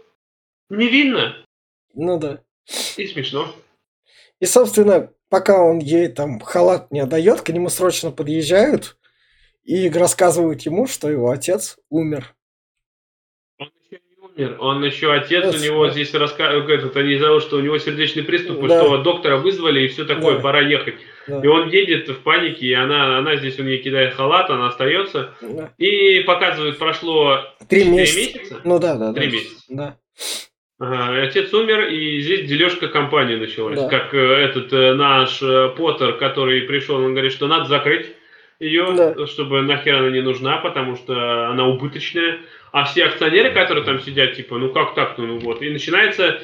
[0.70, 1.36] невинно
[1.94, 2.40] Ну да.
[2.96, 3.54] и смешно.
[4.40, 8.96] И, собственно, пока он ей там халат не отдает, к нему срочно подъезжают
[9.64, 12.34] и рассказывают ему, что его отец умер.
[13.58, 17.56] Он еще не умер, Он еще отец, Это у него здесь рассказывает, они зовут, что
[17.56, 18.80] у него сердечный приступ, Да.
[18.82, 20.40] что доктора вызвали, и все такое, Да.
[20.40, 20.94] пора ехать.
[21.28, 21.40] Да.
[21.42, 25.34] И он едет в панике, и она, она здесь, он ей кидает халат, она остается.
[25.42, 25.74] Да.
[25.76, 27.36] И показывает, прошло
[27.68, 28.18] Три 4 месяца.
[28.38, 28.60] месяца.
[28.64, 29.20] Ну да, да, да.
[29.20, 29.62] Три месяца.
[29.68, 29.98] Да.
[30.80, 33.78] Ага, отец умер, и здесь дележка компании началась.
[33.78, 33.86] Да.
[33.88, 38.06] Как э, этот э, наш э, Поттер, который пришел, он говорит, что надо закрыть
[38.60, 39.26] ее, Да.
[39.26, 42.38] чтобы нахер она не нужна, потому что она убыточная.
[42.72, 45.60] А все акционеры, которые там сидят, типа, ну как так, ну, ну вот.
[45.60, 46.40] И начинается,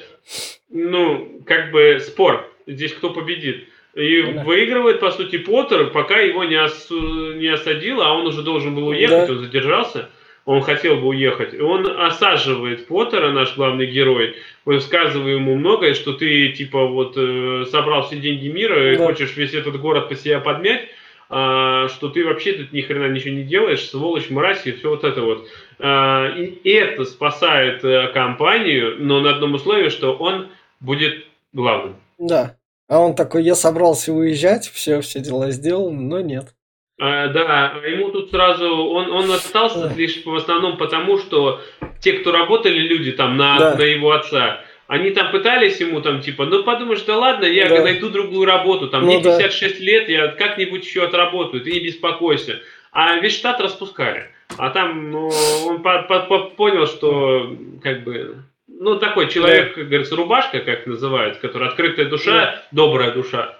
[0.70, 2.46] ну, как бы спор.
[2.66, 3.68] Здесь кто победит.
[3.94, 4.42] И Да.
[4.42, 8.88] выигрывает, по сути, Поттер, пока его не, ос- не осадило, а он уже должен был
[8.88, 9.32] уехать, Да.
[9.32, 10.10] он задержался.
[10.46, 11.54] Он хотел бы уехать.
[11.54, 17.64] И он осаживает Поттера, наш главный герой, высказывая ему многое, что ты, типа, вот, э,
[17.70, 19.06] собрал все деньги мира и Да.
[19.06, 20.88] хочешь весь этот город по себя подмять,
[21.28, 25.02] а, что ты вообще тут ни хрена ничего не делаешь, сволочь, мразь и все вот
[25.02, 25.48] это вот.
[25.80, 30.46] А, и это спасает э, компанию, но на одном условии, что он
[30.78, 31.96] будет главным.
[32.18, 32.56] Да.
[32.88, 36.54] А он такой, я собрался уезжать, все, все дела сделаны, но нет.
[36.98, 39.94] А, да, ему тут сразу, он, он остался Да.
[39.94, 41.60] лишь в основном потому, что
[42.00, 43.74] те, кто работали люди там на, Да.
[43.76, 47.82] на его отца, они там пытались ему там типа, ну подумаешь, да ладно, я Да.
[47.82, 49.36] найду другую работу, там Ну мне да.
[49.36, 52.60] 56 лет, я как-нибудь еще отработаю, ты не беспокойся.
[52.92, 54.30] А весь штат распускали.
[54.56, 55.30] А там, ну,
[55.66, 58.36] он по- по- по- понял, что как бы,
[58.68, 63.58] ну такой человек, как говорится, рубашка, как называют, который открытая душа, добрая душа.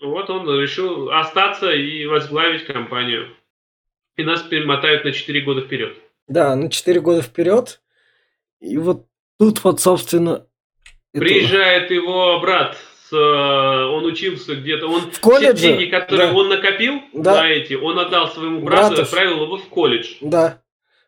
[0.00, 3.28] Вот он решил остаться и возглавить компанию.
[4.16, 5.96] И нас перемотают на 4 года вперед.
[6.28, 7.80] Да, на 4 года вперед.
[8.60, 9.06] И вот
[9.38, 10.46] тут вот, собственно...
[11.12, 12.76] это- Приезжает его брат,
[13.08, 13.16] с, э,
[13.86, 15.56] он учился где-то, он В колледже?
[15.56, 16.34] все деньги, которые Да.
[16.34, 17.42] он накопил Да.
[17.42, 19.06] на эти, он отдал своему брату, Братов.
[19.06, 20.16] отправил его в колледж.
[20.20, 20.60] Да.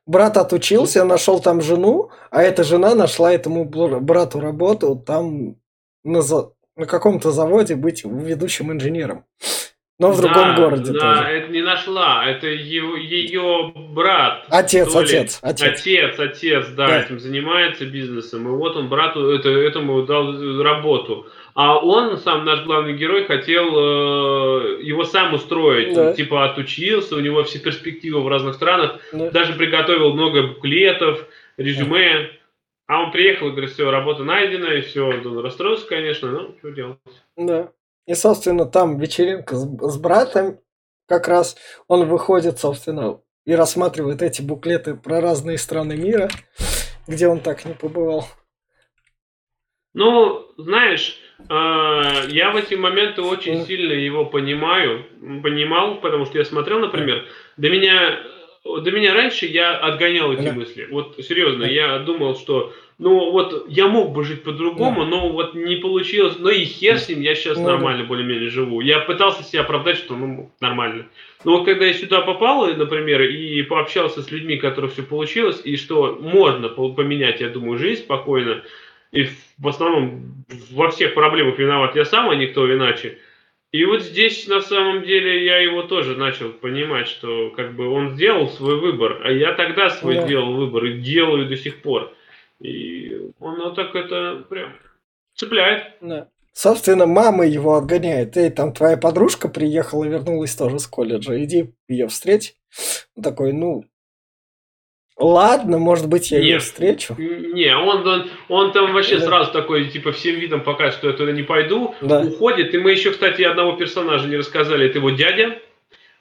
[0.06, 5.56] Брат отучился, нашел там жену, а эта жена нашла этому бр- брату работу там
[6.04, 9.24] на, за- на каком-то заводе быть ведущим инженером.
[9.98, 11.28] Но в другом Да, городе да, тоже.
[11.28, 14.46] это не нашла, это ее, ее брат.
[14.48, 15.62] Отец, отец, отец.
[15.80, 17.02] Отец, отец, да, Да.
[17.02, 18.48] этим занимается бизнесом.
[18.48, 21.26] И вот он брату это, этому дал работу.
[21.54, 25.92] А он, сам наш главный герой, хотел э, его сам устроить.
[25.92, 26.08] Да.
[26.08, 29.00] Он, типа отучился, у него все перспективы в разных странах.
[29.12, 29.30] Да.
[29.30, 31.26] Даже приготовил много буклетов,
[31.58, 32.30] резюме.
[32.90, 35.06] А он приехал и говорит, все, работа найдена, и все.
[35.06, 36.98] Он расстроился, конечно, но что делать.
[37.36, 37.70] Да.
[38.04, 40.58] И, собственно, там вечеринка с, с братом,
[41.06, 46.30] как раз он выходит, собственно, и рассматривает эти буклеты про разные страны мира,
[47.06, 48.26] где он так не побывал.
[49.94, 55.04] Ну, знаешь, э, я в эти моменты очень сильно его понимаю,
[55.44, 57.24] понимал, потому что я смотрел, например,
[57.56, 58.18] до меня,
[58.64, 60.52] до меня раньше я отгонял эти Да.
[60.52, 60.86] мысли.
[60.90, 61.70] Вот серьезно, Да.
[61.70, 66.50] я думал, что, ну вот я мог бы жить по-другому, но вот не получилось, ну
[66.50, 67.72] и хер с ним, я сейчас Ну да.
[67.72, 68.80] нормально более-менее живу.
[68.82, 71.06] Я пытался себя оправдать, что ну нормально.
[71.44, 75.02] Но вот когда я сюда попал, и, например, и пообщался с людьми, у которых все
[75.02, 78.62] получилось, и что можно по- поменять, я думаю, жизнь спокойно,
[79.10, 79.26] и
[79.58, 83.18] в основном во всех проблемах виноват я сам, а никто иначе.
[83.72, 88.14] И вот здесь на самом деле я его тоже начал понимать, что как бы он
[88.16, 90.22] сделал свой выбор, а я тогда свой Да.
[90.26, 92.12] сделал выбор и делаю до сих пор.
[92.60, 94.72] И он вот так это прям
[95.34, 95.84] цепляет.
[96.00, 96.28] Да.
[96.52, 98.36] Собственно, мама его отгоняет.
[98.36, 101.42] Эй, там твоя подружка приехала, вернулась тоже с колледжа.
[101.42, 102.56] Иди ее встреть.
[103.16, 103.84] Он такой, ну,
[105.20, 106.62] ладно, может быть, я ее Нет.
[106.62, 107.14] встречу.
[107.18, 109.26] Не, он, он, он там вообще Да.
[109.26, 112.20] сразу такой, типа, всем видом показывает, что я туда не пойду, Да.
[112.20, 112.74] уходит.
[112.74, 115.58] И мы еще, кстати, одного персонажа не рассказали, это его дядя,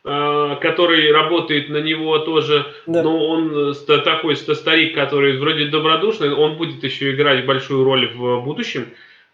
[0.06, 2.66] э, который работает на него тоже.
[2.88, 3.04] Да.
[3.04, 8.12] Но он э, такой ста- старик, который вроде добродушный, он будет еще играть большую роль
[8.14, 8.88] в будущем.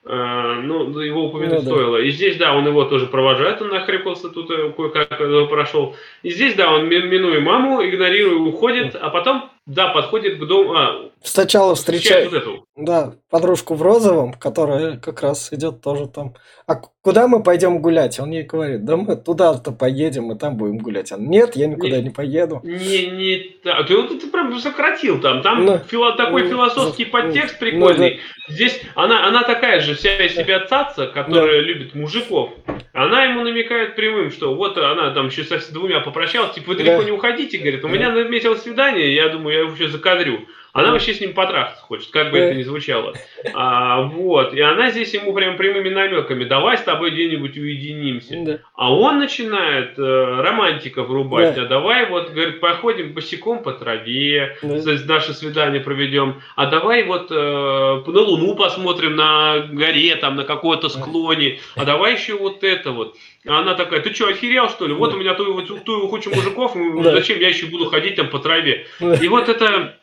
[0.08, 1.76] Ну, его упомянуть Ну да.
[1.76, 1.98] стоило.
[1.98, 5.18] И здесь, да, он его тоже провожает, он нахрепался тут э, кое-как
[5.50, 5.96] прошел.
[6.22, 10.74] И здесь, да, он ми- минуя маму, игнорируя, уходит, а потом, да, подходит к дому,
[10.76, 12.66] а, Сначала встречает вот эту.
[12.76, 16.36] да, подружку в розовом, которая как раз идет тоже там.
[16.68, 18.20] А куда мы пойдем гулять?
[18.20, 21.12] Он ей говорит, да мы туда-то поедем, и там будем гулять.
[21.12, 22.62] Он, нет, я никуда Не- не поеду.
[22.64, 27.06] Не, не, та- ты вот ты прям сократил там, там Ну, фило- такой ну, философский
[27.06, 28.20] ну, подтекст ну, прикольный.
[28.48, 32.52] Здесь она, она такая же вся из себя цаца, которая любит мужиков.
[32.94, 37.00] Она ему намекает прямым, что вот она там еще со двумя попрощалась, типа вы далеко
[37.00, 37.04] Да.
[37.04, 37.94] не уходите, говорит, у Да.
[37.94, 40.48] меня наметилось свидание, я думаю, я его еще закадрю.
[40.76, 43.14] Она вообще с ним потрахаться хочет, как бы это ни звучало.
[43.54, 44.54] А, вот.
[44.54, 48.36] И она здесь ему прям прямыми намеками, давай с тобой где-нибудь уединимся.
[48.46, 48.60] Да.
[48.76, 50.02] А он начинает э,
[50.42, 51.56] романтика врубать.
[51.56, 51.62] Да.
[51.62, 54.98] А давай вот, говорит, походим босиком по траве, да.
[55.08, 56.42] наше свидание проведем.
[56.58, 61.60] А давай вот э, на Луну посмотрим на горе, там, на какой-то склоне.
[61.78, 63.16] А давай еще вот это вот.
[63.48, 64.94] А она такая, ты что, охерел, что ли?
[64.94, 65.16] Вот да.
[65.16, 67.14] у меня ту, ту, ту кучу мужиков, да.
[67.14, 68.88] зачем я еще буду ходить там по траве?
[69.00, 69.16] Да.
[69.16, 69.96] И вот это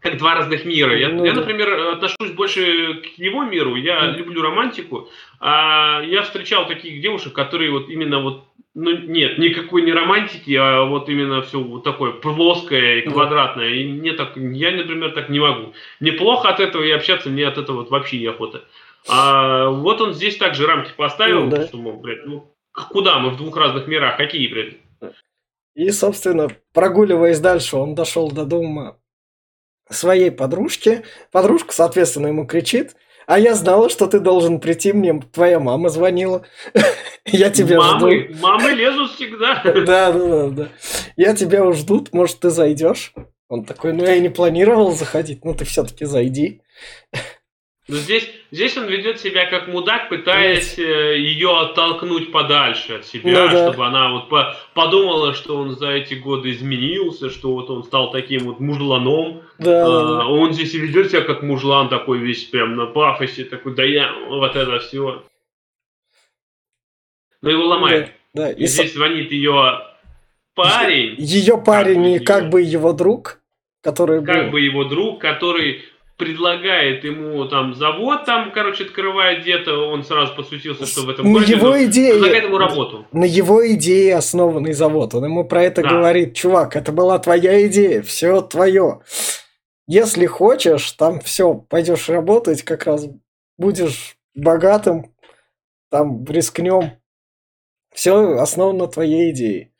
[0.00, 0.96] как два разных мира.
[0.98, 1.40] Я, ну, я да.
[1.40, 3.76] например, отношусь больше к его миру.
[3.76, 4.16] Я mm.
[4.16, 5.08] люблю романтику.
[5.40, 10.84] А я встречал таких девушек, которые вот именно вот ну нет, никакой не романтики, а
[10.84, 13.68] вот именно все вот такое плоское и квадратное.
[13.68, 15.72] И мне так, я, например, так не могу.
[15.98, 18.64] Неплохо от этого и общаться мне от этого вот вообще неохота.
[19.08, 21.66] А вот он здесь также рамки поставил, ну, да.
[21.66, 24.76] что, мол, блядь, ну куда мы в двух разных мирах, какие, блядь?
[25.74, 28.96] И, собственно, прогуливаясь дальше, он дошел до дома
[29.90, 31.02] своей подружки.
[31.32, 36.42] Подружка, соответственно, ему кричит, а я знала, что ты должен прийти, мне твоя мама звонила.
[37.26, 38.38] Я тебя мамы, жду.
[38.40, 39.62] Мамы лезут всегда.
[39.64, 40.68] Да, да, да, да.
[41.16, 43.12] Я тебя уж ждут, может, ты зайдешь?
[43.48, 46.62] Он такой, ну я и не планировал заходить, ну ты все-таки зайди.
[47.90, 53.46] Но здесь, здесь он ведет себя как мудак, пытаясь э, ее оттолкнуть подальше от себя,
[53.46, 53.68] ну, да.
[53.68, 58.12] чтобы она вот по подумала, что он за эти годы изменился, что вот он стал
[58.12, 59.42] таким вот мужланом.
[59.58, 63.74] Да, а, Он здесь и ведет себя как мужлан такой весь прям на пафосе, такой,
[63.74, 65.24] да я вот это все.
[67.42, 68.12] Но его ломает.
[68.32, 68.52] Да, да.
[68.52, 69.80] И, и здесь звонит ее
[70.54, 71.16] парень.
[71.18, 73.40] Ее парень и как бы его друг,
[73.82, 74.52] который как был...
[74.52, 75.82] бы его друг, который
[76.20, 81.32] предлагает ему там завод, там, короче, открывает где-то, он сразу посвятился, что в этом на
[81.32, 83.06] городе, его идее, предлагает ему работу.
[83.10, 85.14] На его идее основанный завод.
[85.14, 85.88] Он ему про это да.
[85.88, 89.00] говорит, чувак, это была твоя идея, все твое.
[89.88, 93.08] Если хочешь, там все, пойдешь работать, как раз
[93.56, 95.14] будешь богатым,
[95.90, 96.92] там рискнем.
[97.94, 99.72] Все основано твоей идее.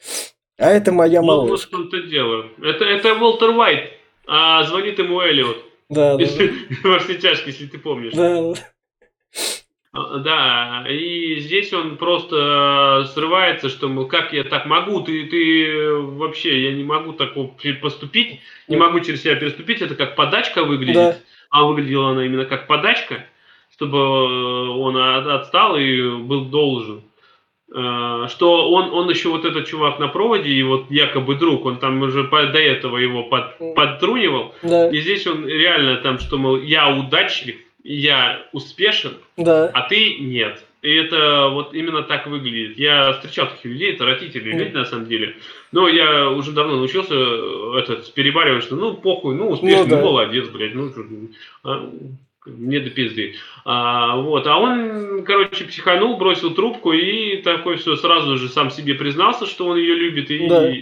[0.58, 1.68] А это моя ну, малышка.
[1.72, 2.46] Ну, вот в том-то дело.
[2.62, 3.90] Это, это Уолтер Уайт,
[4.26, 5.69] а звонит ему Эллиот.
[5.90, 6.24] Да, да.
[6.84, 8.14] Во все тяжкие, если ты помнишь.
[8.14, 8.54] Да,
[9.92, 16.62] да, и здесь он просто срывается, что, мол, как я так могу, ты, ты вообще,
[16.62, 17.34] я не могу так
[17.82, 21.16] поступить, не могу через себя переступить, это как подачка выглядит, да.
[21.50, 23.26] а выглядела она именно как подачка,
[23.72, 23.98] чтобы
[24.78, 27.02] он отстал и был должен.
[27.72, 31.78] Э, что он, он еще вот этот чувак на проводе, и вот якобы друг, он
[31.78, 34.54] там уже до этого его под, подтрунивал.
[34.62, 34.90] Да.
[34.90, 39.70] И здесь он реально там, что, мол, я удачлив, я успешен, да.
[39.72, 40.64] а ты нет.
[40.82, 42.78] И это вот именно так выглядит.
[42.78, 45.36] Я встречал таких людей, это родители люди на самом деле.
[45.72, 47.14] Но я уже давно научился
[47.78, 50.02] этот, перебаривать, что ну похуй, ну успешный, ну, да.
[50.02, 50.90] молодец, блядь, ну
[52.46, 53.34] мне до пизды.
[53.64, 58.94] А, вот, а он, короче, психанул, бросил трубку и такой все сразу же сам себе
[58.94, 60.72] признался, что он ее любит и, да.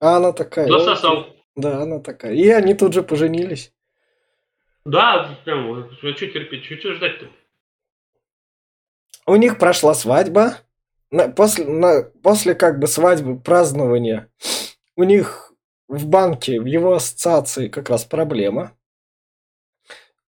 [0.00, 0.68] а она такая.
[0.68, 1.34] Засосал.
[1.56, 2.34] Да, она такая.
[2.34, 3.72] И они тут же поженились.
[4.84, 7.26] Да, прям, а что терпеть, что, что ждать-то?
[9.26, 10.58] У них прошла свадьба.
[11.10, 14.30] На, после, на, после как бы свадьбы, празднования,
[14.94, 15.52] у них
[15.88, 18.77] в банке, в его ассоциации как раз проблема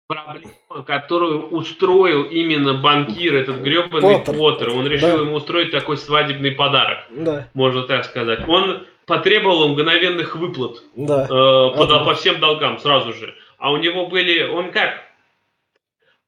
[0.07, 4.35] проблема, которую устроил именно банкир, этот гребаный Поттер.
[4.35, 4.69] Поттер.
[4.69, 5.23] Он решил да.
[5.23, 7.47] ему устроить такой свадебный подарок, да.
[7.53, 8.47] можно так сказать.
[8.47, 11.25] Он потребовал мгновенных выплат да.
[11.25, 13.35] э, по, по всем долгам сразу же.
[13.57, 15.01] А у него были, он как?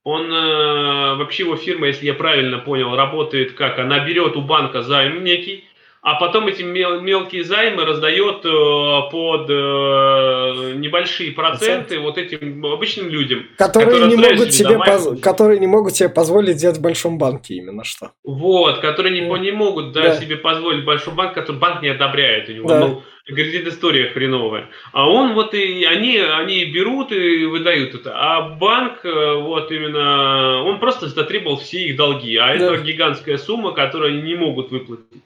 [0.04, 3.78] Он э, вообще его фирма, если я правильно понял, работает как?
[3.78, 5.66] Она берет у банка займ некий,
[6.08, 12.02] а потом эти мел- мелкие займы раздает э, под э, небольшие проценты Процент.
[12.02, 16.56] вот этим обычным людям, которые, которые не могут себе поз- которые не могут себе позволить
[16.56, 18.12] делать в большом банке именно что.
[18.24, 20.15] Вот, которые не, не могут да, да.
[20.15, 22.70] себе позволить большой банк, который банк не одобряет у него.
[22.70, 22.80] Да.
[22.80, 24.70] Ну, говорит, история хреновая.
[24.93, 28.13] А он вот и они, они берут и выдают это.
[28.15, 32.38] А банк, э, вот именно, он просто затребовал все их долги.
[32.38, 32.54] А да.
[32.54, 35.22] это гигантская сумма, которую они не могут выплатить.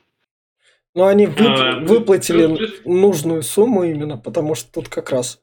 [0.94, 2.50] Но они вып- а, выплатили
[2.86, 5.42] нужную сумму именно, потому что тут как раз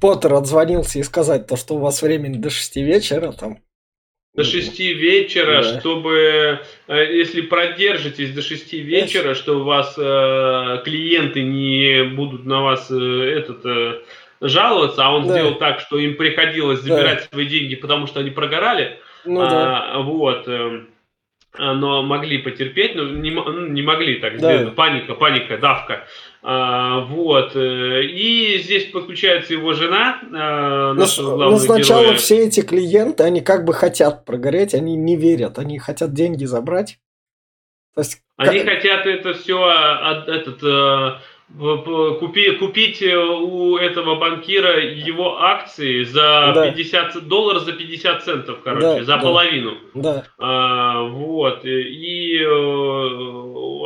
[0.00, 3.58] Поттер отзвонился и сказать то, что у вас времени до 6 вечера там.
[4.34, 5.80] До 6 вечера, да.
[5.80, 12.60] чтобы, э, если продержитесь до 6 вечера, что у вас э, клиенты не будут на
[12.60, 14.02] вас э, этот э,
[14.42, 15.32] жаловаться, а он да.
[15.32, 17.28] сделал так, что им приходилось забирать да.
[17.32, 18.98] свои деньги, потому что они прогорали.
[19.24, 19.98] Ну, а, да.
[20.00, 20.46] Вот.
[20.48, 20.86] Э, а,
[21.58, 24.56] но могли потерпеть, но не, ну, не могли так Да.
[24.58, 24.74] сделать.
[24.74, 26.06] Паника, паника, давка.
[26.42, 27.56] А, вот.
[27.56, 32.16] э, И здесь подключается его жена, а, Но, с- но главного сначала героя.
[32.16, 36.98] все эти клиенты, они как бы хотят прогореть, они не верят, они хотят деньги забрать.
[37.94, 39.58] То есть, Они ка- хотят это все
[40.28, 41.20] этот, э, в- в-
[41.56, 46.70] купи- купить э, у этого банкира его акции за Да.
[46.72, 49.18] 50 долларов за 50 центов, короче, Да, за да.
[49.18, 49.74] половину.
[49.94, 51.64] да, А, вот.
[51.64, 52.46] И э,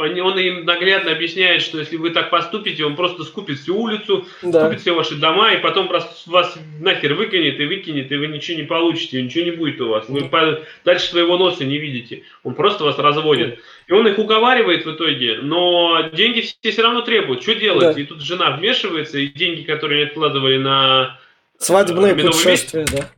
[0.03, 4.25] они, он им наглядно объясняет, что если вы так поступите, он просто скупит всю улицу,
[4.43, 8.29] да, купит все ваши дома, и потом просто вас нахер выкинет и выкинет, и вы
[8.29, 10.09] ничего не получите, ничего не будет у вас.
[10.09, 12.23] Вы по- дальше своего носа не видите.
[12.43, 13.61] Он просто вас разводит.
[13.91, 17.43] И он их уговаривает в итоге, но деньги все все равно требуют.
[17.43, 17.97] Что делать?
[17.97, 18.01] Да.
[18.01, 21.19] И тут жена вмешивается, и деньги, которые они откладывали на...
[21.59, 23.11] свадебное э, медовый путешествие, да.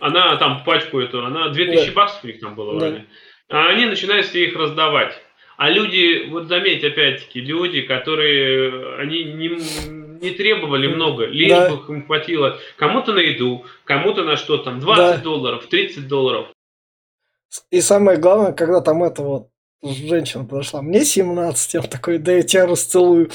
[0.00, 1.92] Она там пачку эту, она 2000 Да.
[1.92, 2.86] баксов у них там было Да.
[2.86, 3.04] вроде.
[3.50, 5.20] А они начинают все их раздавать.
[5.58, 9.48] А люди, вот заметь, опять-таки, люди, которые, они не,
[10.22, 11.68] не требовали много, лишь Да.
[11.74, 15.22] бы им хватило кому-то на еду, кому-то на что там, 20 Да.
[15.22, 16.46] долларов, 30 долларов.
[17.70, 19.48] И самое главное, когда там эта вот
[19.82, 23.30] женщина подошла, мне 17, я такой, да я тебя расцелую.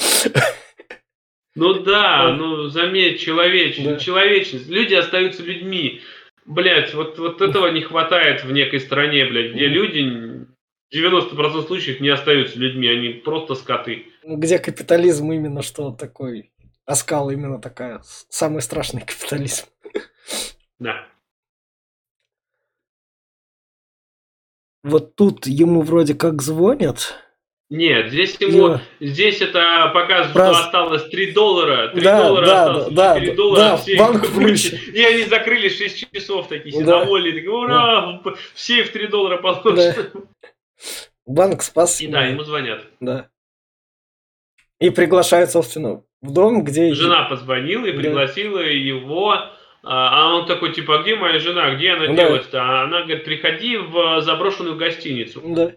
[1.54, 3.96] Ну да, ну заметь, человечность, Да.
[3.98, 4.68] человечность.
[4.68, 6.00] Люди остаются людьми.
[6.46, 10.46] Блять, вот, вот этого не хватает в некой стране, блядь, где люди
[10.94, 14.06] 90% случаев не остаются людьми, они просто скоты.
[14.24, 16.50] Где капитализм именно что такой,
[16.86, 18.00] оскал именно такая,
[18.30, 19.66] самый страшный капитализм.
[20.78, 21.06] Да.
[24.88, 27.14] Вот тут ему вроде как звонят.
[27.70, 32.46] Нет, здесь ему, Его- здесь это показывает, Раз- что осталось 3 доллара, 3 Да, доллара
[32.46, 34.96] да, осталось, да, 4 да, доллара, да, все банк выкинули.
[34.98, 37.00] И они закрыли 6 часов такие, Да.
[37.00, 38.22] довольные, такие, ура,
[38.54, 40.12] все в 3 доллара получат.
[41.26, 42.00] Банк спас.
[42.00, 42.80] И да, ему звонят.
[43.00, 43.28] Да.
[44.80, 46.94] И приглашают, собственно, в дом, где...
[46.94, 47.98] Жена позвонила и Да.
[47.98, 49.36] пригласила его,
[49.82, 52.14] а а он такой, типа, а где моя жена, где она Да.
[52.14, 52.60] делась-то?
[52.62, 55.42] А она говорит, приходи в заброшенную гостиницу.
[55.44, 55.72] Да.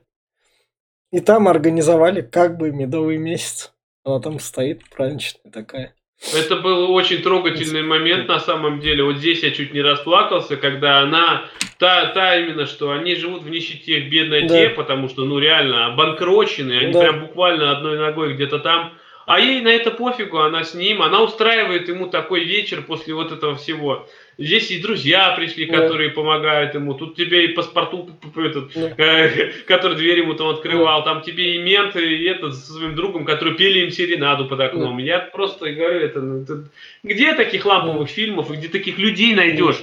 [1.11, 3.73] И там организовали как бы медовый месяц.
[4.03, 5.93] Она там стоит праздничная такая.
[6.35, 9.03] Это был очень трогательный момент на самом деле.
[9.03, 11.45] Вот здесь я чуть не расплакался, когда она,
[11.79, 14.75] та, та именно, что они живут в нищете, в бедноте, Да.
[14.75, 16.99] потому что, ну реально, обанкрочены, они Да.
[17.01, 18.93] прям буквально одной ногой где-то там.
[19.31, 23.31] А ей на это пофигу, она с ним, она устраивает ему такой вечер после вот
[23.31, 24.05] этого всего.
[24.37, 25.77] Здесь и друзья пришли, Да.
[25.77, 26.95] которые помогают ему.
[26.95, 28.93] Тут тебе и паспорту, этот, Да.
[28.97, 33.23] э, который дверь ему там открывал, там тебе и мент, и этот со своим другом,
[33.23, 34.97] который пели им серенаду под окном.
[34.97, 36.69] Я просто говорю, это, ну, это-
[37.01, 39.81] где таких ламповых фильмов и где таких людей найдешь?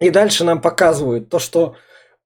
[0.00, 1.76] И дальше нам показывают то, что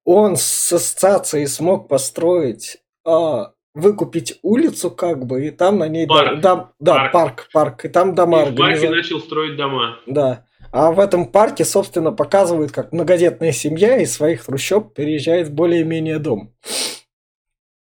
[0.05, 6.07] он с ассоциацией смог построить, а, выкупить улицу как бы, и там на ней...
[6.07, 6.41] Парк.
[6.41, 7.13] дом- да, Парк.
[7.13, 9.99] парк, парк, и там дома И в парке начал строить дома.
[10.07, 10.47] Да.
[10.73, 16.19] А в этом парке, собственно, показывают, как многодетная семья из своих трущоб переезжает в более-менее
[16.19, 16.55] дом.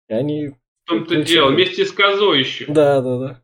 [0.08, 0.48] И они...
[0.84, 2.66] В том-то дело, вместе с козой еще.
[2.68, 3.42] Да, да, да.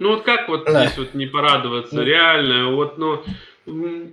[0.00, 0.86] Ну вот как вот Да.
[0.86, 2.02] здесь вот не порадоваться, Ну.
[2.02, 3.22] реально, вот, ну,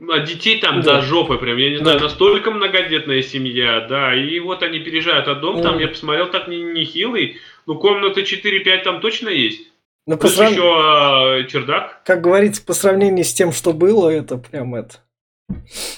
[0.09, 0.95] а детей там Да.
[0.95, 2.05] до жопы прям, я не знаю, Да.
[2.05, 5.81] настолько многодетная семья, да, и вот они переезжают, а дом там, Мгм.
[5.81, 9.67] я посмотрел, так не, нехилый, ну комнаты 4-5 там точно есть,
[10.05, 14.09] Но по плюс срав- еще э, чердак, как говорится, по сравнению с тем, что было,
[14.09, 14.97] это прям это.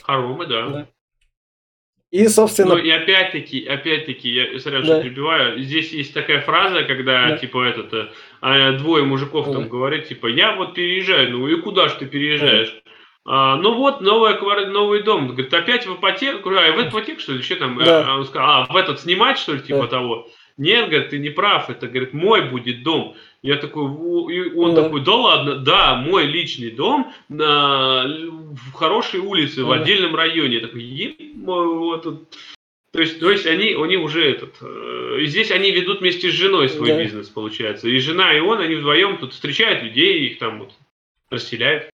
[0.04, 0.68] хоромы, да.
[0.68, 0.88] Да.
[2.10, 4.94] И, собственно, Ну и опять-таки, опять-таки, я сразу Да.
[4.96, 7.38] что перебиваю, здесь есть такая фраза, когда, Да.
[7.38, 8.08] типа, этот, э,
[8.40, 9.54] а, двое мужиков Да.
[9.54, 12.74] там говорят, типа, я вот переезжаю, ну и куда ж ты переезжаешь?
[13.30, 15.28] А, ну вот, новая квартира, новый дом.
[15.28, 16.50] Говорит, опять в ипотеку?
[16.50, 17.42] А в ипотеку, что ли?
[17.42, 17.78] Что там?
[17.78, 18.06] Да.
[18.08, 19.88] А он сказал, а, в этот снимать, что ли, типа Да.
[19.88, 20.30] того?
[20.56, 23.16] Нет, говорит, ты не прав, это, говорит, мой будет дом.
[23.44, 23.84] Я такой,
[24.34, 24.84] и он Да.
[24.84, 29.76] такой, да ладно, да, мой личный дом на, в хорошей улице, в Да.
[29.82, 30.56] отдельном районе.
[30.56, 32.30] Я такой, «Еб мой, вот тут».
[32.94, 36.34] То есть, то есть они, они уже этот, э, и здесь они ведут вместе с
[36.34, 37.04] женой свой Да.
[37.04, 37.90] бизнес, получается.
[37.90, 40.72] И жена, и он, они вдвоем тут встречают людей, их там вот
[41.30, 41.90] расселяют.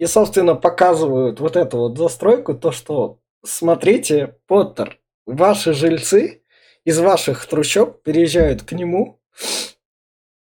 [0.00, 6.42] И, собственно, показывают вот эту вот застройку, то, что, смотрите, Поттер, ваши жильцы
[6.84, 9.20] из ваших трущоб переезжают к нему,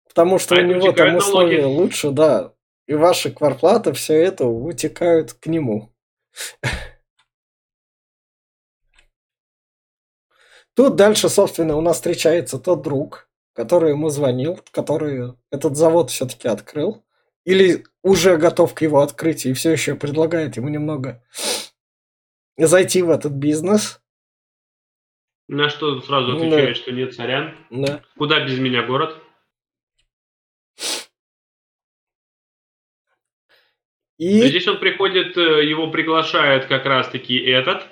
[0.10, 1.78] потому что А у него там условия налоги.
[1.80, 2.54] лучше, да,
[2.86, 5.90] и ваши кварплаты, все это утекают к нему.
[10.74, 16.50] Тут дальше, собственно, у нас встречается тот друг, который ему звонил, который этот завод все-таки
[16.50, 17.06] открыл.
[17.46, 21.24] Или уже готов к его открытию и все еще предлагает ему немного
[22.58, 24.02] зайти в этот бизнес.
[25.48, 26.76] На что сразу Ну отвечает, да.
[26.76, 27.56] что нет, сорян.
[27.70, 28.02] Да.
[28.18, 29.22] Куда без меня город?
[34.18, 37.86] И Здесь он приходит, э, его приглашает как раз-таки этот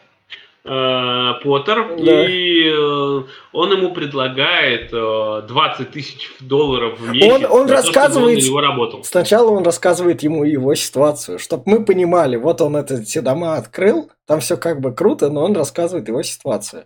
[0.66, 2.26] э, Поттер, Да.
[2.30, 7.32] и э, он ему предлагает э, 20 тысяч долларов в месяц.
[7.32, 9.03] Он- он за то, рассказывает- он на него работал.
[9.03, 14.39] Сначала он рассказывает ему его ситуацию, чтобы мы понимали, вот он эти дома открыл, там
[14.39, 16.86] все как бы круто, но он рассказывает его ситуацию.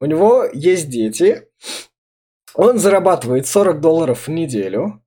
[0.00, 1.42] У него есть дети,
[2.54, 5.02] он зарабатывает 40 долларов в неделю,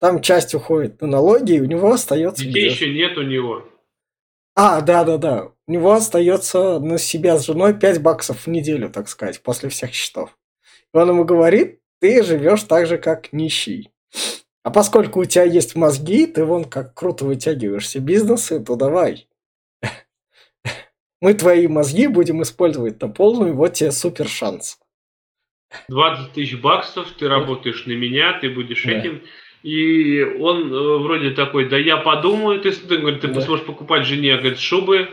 [0.00, 2.44] там часть уходит на налоги, и у него остается...
[2.44, 3.62] Детей еще нет у него.
[4.58, 9.42] А, да-да-да, у него остается на себя с женой 5 баксов в неделю, так сказать,
[9.42, 10.30] после всех счетов.
[10.94, 13.90] И он ему говорит, ты живешь так же, как нищий.
[14.62, 19.28] А поскольку у тебя есть мозги, ты вон как круто вытягиваешь все бизнесы, то давай.
[21.20, 24.78] Мы твои мозги будем использовать на полную, вот тебе супер шанс.
[25.88, 28.92] 20 тысяч баксов, ты работаешь на меня, ты будешь Да.
[28.92, 29.22] этим.
[29.66, 33.40] И он э, вроде такой, да я подумаю, ты, ты, говорит, ты Да.
[33.40, 35.08] сможешь покупать жене говорит, шубы,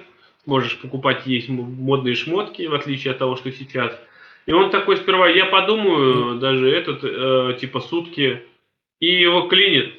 [0.46, 4.00] можешь покупать есть модные шмотки, в отличие от того, что сейчас.
[4.46, 8.44] И он такой сперва, я подумаю, даже этот, э, типа сутки,
[9.00, 9.96] и его клинит,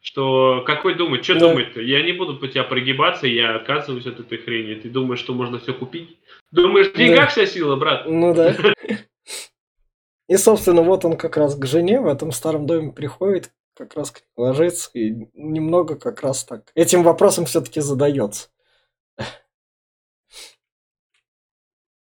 [0.00, 1.40] что какой думать, что Да.
[1.50, 1.80] думать-то?
[1.80, 4.74] Я не буду по тебя прогибаться, я отказываюсь от этой хрени.
[4.80, 6.16] Ты думаешь, что можно все купить?
[6.50, 8.08] Думаешь, в деньгах вся сила, брат?
[8.08, 8.52] Ну да.
[10.28, 14.12] И, собственно, вот он как раз к жене в этом старом доме приходит, как раз
[14.36, 18.48] ложится и немного как раз так этим вопросом все-таки задается.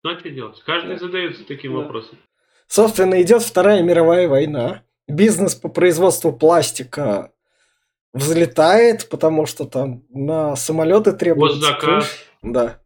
[0.02, 0.60] Ну, а что делать?
[0.64, 0.98] Каждый Да.
[1.06, 1.80] задается таким Да.
[1.80, 2.18] вопросом.
[2.66, 4.82] Собственно, идет Вторая мировая война.
[5.06, 7.32] Бизнес по производству пластика
[8.12, 12.04] взлетает, потому что там на самолеты требуется Госзаказ.
[12.08, 12.26] крыш.
[12.42, 12.80] Да.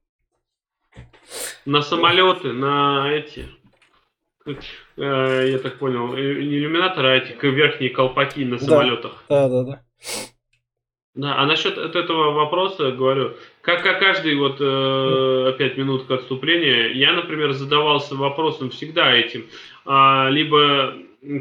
[1.64, 3.48] На самолеты, на эти.
[4.46, 9.24] Э, я так понял, э, не иллюминаторы, а эти верхние колпаки на самолетах.
[9.28, 9.82] Да, да, да.
[11.14, 16.88] Да, а насчет от этого вопроса говорю, как, как каждый вот э, опять минутка отступления,
[16.88, 19.46] я, например, задавался вопросом всегда этим,
[19.86, 20.94] а, либо,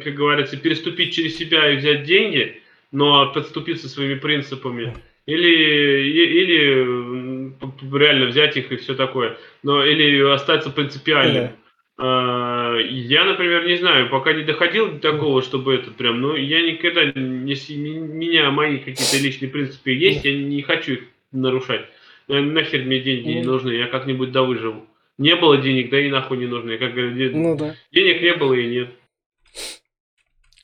[0.03, 4.95] как говорится, переступить через себя и взять деньги, но подступиться своими принципами,
[5.25, 11.49] или, или реально взять их и все такое, но или остаться принципиальным.
[11.97, 16.61] А, Я, например, не знаю, пока не доходил до такого, чтобы это прям, ну, я
[16.61, 21.81] никогда, если меня мои какие-то личные принципы есть, я не хочу их нарушать.
[22.27, 23.51] Э, Нахер мне деньги не Ну.
[23.53, 24.85] нужны, я как-нибудь да выживу.
[25.19, 26.77] Не было денег, да и нахуй не нужны.
[26.79, 27.75] Как говорят, Ну да.
[27.91, 28.89] денег не было и нет.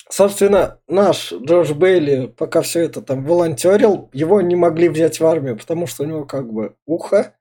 [0.09, 5.55] Собственно, наш Джордж Бейли, пока все это там волонтерил, его не могли взять в армию,
[5.55, 7.35] потому что у него как бы ухо,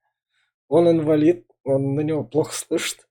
[0.68, 3.07] он инвалид, он на него плохо слышит.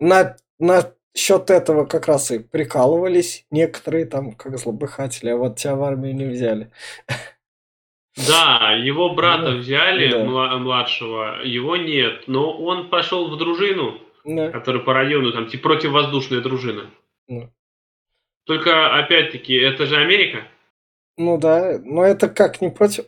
[0.00, 5.76] На, на счет этого как раз и прикалывались некоторые там, как злобыхатели, а вот тебя
[5.76, 6.70] в армию не взяли.
[8.16, 10.24] Да, его брата Ну, взяли, да.
[10.24, 14.50] мла- младшего, его нет, но он пошел в дружину, Да.
[14.50, 16.90] которая по району, там, типа противовоздушная дружина.
[17.28, 17.50] Ну.
[18.44, 20.44] Только, опять-таки, это же Америка.
[21.16, 23.04] Ну да, но это как не против...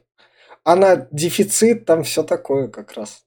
[0.64, 3.24] Она дефицит, там все такое как раз.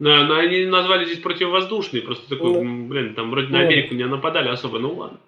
[0.00, 2.60] Да, но они назвали здесь противовоздушный, просто такой, Ну.
[2.62, 3.64] м, блин, там вроде на Ну.
[3.66, 5.20] Америку не нападали особо, ну ладно.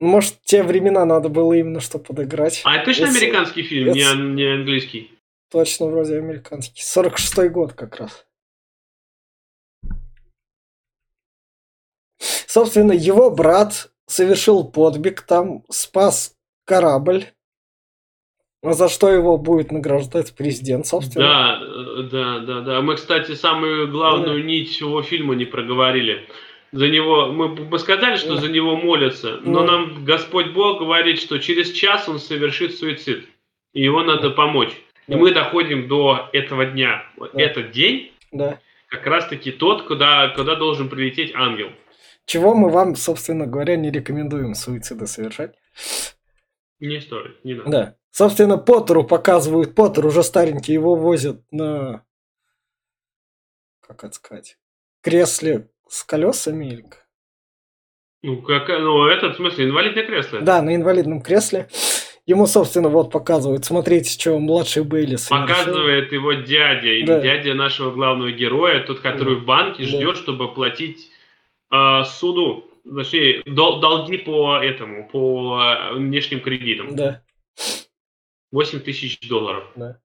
[0.00, 2.60] Может, те времена надо было именно что подыграть.
[2.64, 5.12] А это точно Если- американский фильм, не, если- ан- не английский?
[5.50, 6.82] Точно, вроде американский.
[6.82, 8.26] 46-й год как раз.
[12.18, 16.34] Собственно, его брат совершил подвиг, там спас
[16.64, 17.26] корабль,
[18.62, 21.24] за что его будет награждать президент, собственно.
[21.26, 22.80] Да, э, да, да, да.
[22.80, 26.28] Мы, кстати, самую главную нить всего фильма не проговорили.
[26.70, 28.40] За него, мы бы сказали, что Да.
[28.40, 29.66] за него молятся, но Ну.
[29.66, 33.26] нам Господь Бог говорит, что через час он совершит суицид,
[33.74, 34.72] и его надо помочь.
[35.08, 35.18] И Да.
[35.18, 37.02] мы доходим до этого дня.
[37.18, 37.28] Да.
[37.34, 38.58] Этот день Да.
[38.88, 41.68] как раз-таки тот, куда, куда должен прилететь ангел.
[42.26, 45.54] Чего мы вам, собственно говоря, не рекомендуем суициды совершать.
[46.78, 47.70] Не стоит, не надо.
[47.70, 47.94] Да.
[48.16, 52.04] Собственно, Поттеру показывают, Поттер уже старенький, его возят на,
[53.80, 54.58] как это сказать,
[55.00, 56.66] кресле с колесами.
[56.66, 56.84] или?
[58.22, 60.40] Ну, как, ну, этот, в смысле, инвалидное кресло.
[60.42, 61.68] Да, на инвалидном кресле.
[62.26, 65.16] Ему, собственно, вот показывают, смотрите, что младший Бейли.
[65.28, 67.20] Показывает его дядя, или Да.
[67.20, 69.40] дядя нашего главного героя, тот, который Да.
[69.40, 69.88] в банке Да.
[69.88, 71.10] ждет, чтобы оплатить
[71.74, 72.68] а, суду.
[72.84, 76.94] точнее, дол- долги по этому, по э, внешним кредитам.
[76.94, 77.21] Да,
[78.52, 79.64] 8 тысяч долларов.
[79.76, 79.98] да.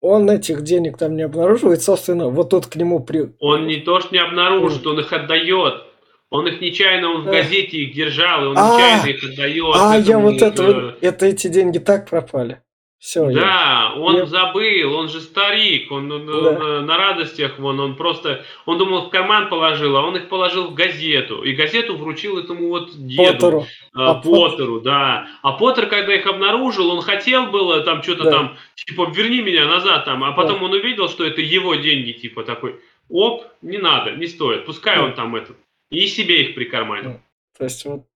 [0.00, 3.32] Он этих денег там не обнаруживает, собственно, вот тут к нему при...
[3.38, 5.82] Он не то, что не обнаружит, он их отдает.
[6.28, 7.32] Он их нечаянно, он в Эх.
[7.44, 9.74] газете их держал, и он А, нечаянно их отдает.
[9.78, 12.60] А, я вот это, э, вот- это эти деньги так пропали.
[13.04, 16.32] Все, Да, он я- забыл, он же старик, он, он, Да.
[16.32, 20.68] э, на радостях, вон, он просто, он думал, в карман положил, а он их положил
[20.68, 23.60] в газету, и газету вручил этому вот деду, Поттеру.
[23.60, 25.28] э, А Пот- Поттеру, да.
[25.42, 28.30] А Поттер, когда их обнаружил, он хотел было там что-то Да.
[28.30, 32.42] там, типа, верни меня назад там, а потом он увидел, что это его деньги, типа,
[32.42, 32.80] такой,
[33.10, 35.04] оп, не надо, не стоит, пускай Да.
[35.04, 35.58] он там этот,
[35.90, 37.20] и себе их прикарманил.
[37.58, 38.06] То есть вот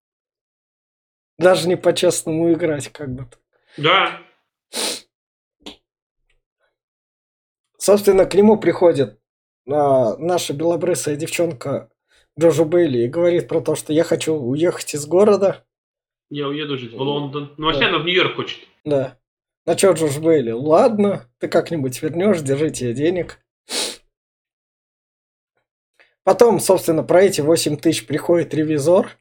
[1.38, 3.26] даже не по-честному играть как бы.
[3.76, 4.18] Да,
[7.78, 9.20] Собственно, к нему приходит
[9.70, 11.90] а, наша белобрысая девчонка
[12.38, 15.64] Джоджо Бейли и говорит про то, что я хочу уехать из города.
[16.30, 17.88] я уеду жить в Лондон, ну вообще Да.
[17.88, 18.58] она в Нью-Йорк хочет.
[18.84, 19.18] Да.
[19.64, 20.50] На чё Джоджо Бейли?
[20.50, 23.38] Ладно, ты как-нибудь вернешь, держите денег.
[26.24, 29.16] Потом, собственно, про эти 8 тысяч приходит ревизор.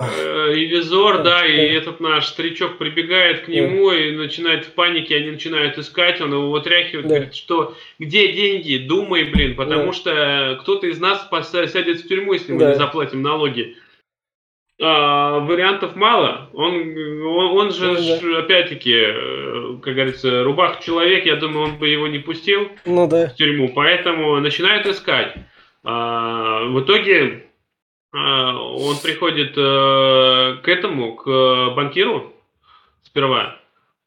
[0.00, 1.62] Э, Ревизор, Да, да, и да.
[1.74, 6.50] этот наш старичок прибегает к нему и начинает в панике, они начинают искать, он его
[6.50, 7.14] вытряхивает, Да.
[7.16, 9.92] говорит, что где деньги, думай, блин, потому Да.
[9.92, 11.28] что кто-то из нас
[11.72, 12.68] сядет в тюрьму, если мы Да.
[12.70, 13.76] не заплатим налоги.
[14.80, 16.48] А, вариантов мало.
[16.52, 18.00] Он, он, он же, да.
[18.20, 23.08] ж, опять-таки, э, как говорится, рубах человек, я думаю, он бы его не пустил Ну
[23.08, 23.26] да.
[23.30, 25.34] в тюрьму, поэтому начинают искать.
[25.82, 27.47] А, в итоге
[28.12, 32.32] он приходит э, к этому, к э, банкиру
[33.02, 33.56] сперва.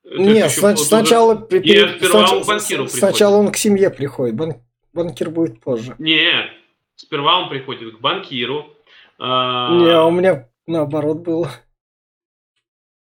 [0.03, 1.35] То есть Не, еще сна- уже- сначала...
[1.35, 3.47] пе- Нет, перед- сперва снач- он к банкиру с- Сначала приходит.
[3.47, 4.61] он к семье приходит, бан-
[4.93, 5.95] банкир будет позже.
[5.99, 6.47] Нет,
[6.95, 8.65] сперва он приходит к банкиру.
[9.19, 11.51] а, Не, а у меня наоборот было.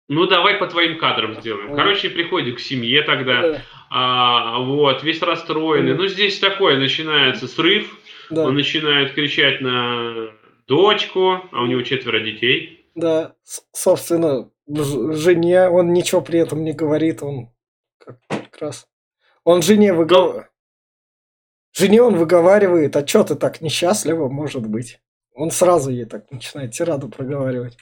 [0.08, 1.74] Ну, давай по твоим кадрам сделаем.
[1.74, 3.42] Короче, приходит к семье тогда.
[3.42, 5.94] Да, а, вот, весь расстроенный.
[5.96, 7.92] Ну, здесь такое, начинается срыв.
[8.30, 10.28] да, Он начинает кричать на
[10.66, 12.86] дочку, а у него четверо детей.
[12.94, 13.34] да.
[13.72, 17.50] Собственно, жене он ничего при этом не говорит, он
[17.98, 18.86] как как раз...
[19.44, 20.48] Он жене выговаривает...
[21.72, 24.98] Жене он выговаривает, а чё ты так несчастлива, может быть.
[25.34, 27.76] Он сразу ей так начинает тираду проговаривать.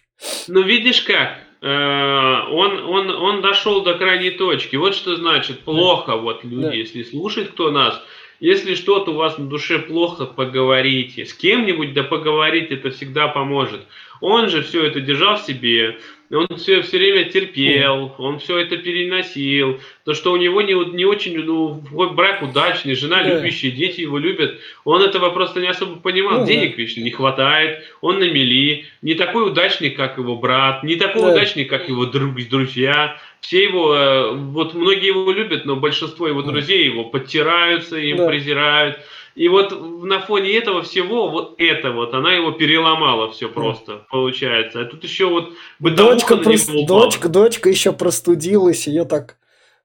[0.49, 4.75] Ну, видишь как, э, он, он, он дошел до крайней точки.
[4.77, 6.73] Вот что значит плохо, вот люди, Да.
[6.73, 8.01] если слушают кто нас,
[8.41, 11.25] если что-то у вас на душе плохо, поговорите.
[11.25, 13.81] С кем-нибудь, да поговорить, это всегда поможет.
[14.21, 15.99] Он же все это держал в себе,
[16.31, 19.81] он все, все время терпел, он все это переносил.
[20.05, 23.35] То, что у него не, не очень, ну, брак удачный, жена Да.
[23.41, 26.41] любящая, дети его любят, он этого просто не особо понимал.
[26.41, 30.97] Ну, Денег вечно не хватает, он на мели, не такой удачный, как его брат, не
[30.97, 31.33] такой Да.
[31.33, 33.19] удачный, как его друг, друзья.
[33.45, 36.51] Все его, э, вот многие его любят, но большинство его Да.
[36.53, 38.27] друзей его подтираются, им Да.
[38.27, 39.01] презирают.
[39.35, 44.81] И вот на фоне этого всего, вот это вот, она его переломала все просто, получается.
[44.81, 49.37] А тут еще вот Дочка, на прос- дочка, дочка еще простудилась, ее так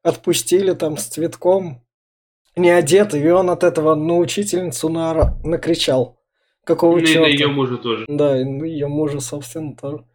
[0.04, 1.82] отпустили там с цветком,
[2.56, 6.18] не одетый, и он от этого на учительницу наора- накричал.
[6.64, 7.22] Какого Ну, и черта?
[7.22, 8.06] на ее мужа тоже.
[8.08, 10.06] Да, и ее мужа, собственно, тоже.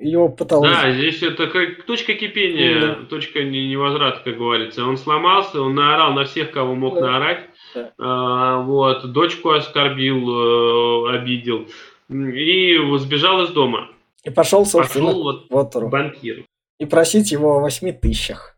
[0.00, 0.70] Его пыталась...
[0.70, 2.94] Да, здесь это как точка кипения, Да.
[3.06, 4.84] точка не- невозврата, как говорится.
[4.86, 7.00] Он сломался, он наорал на всех, кого мог Да.
[7.00, 7.50] наорать.
[7.74, 7.92] Да.
[7.98, 11.68] А, вот, дочку оскорбил, э, обидел.
[12.10, 13.88] И сбежал из дома.
[14.24, 15.88] И пошел, собственно, Пошел вот Поттеру.
[15.88, 16.42] к банкиру.
[16.78, 18.54] И просить его о восьми тысячах.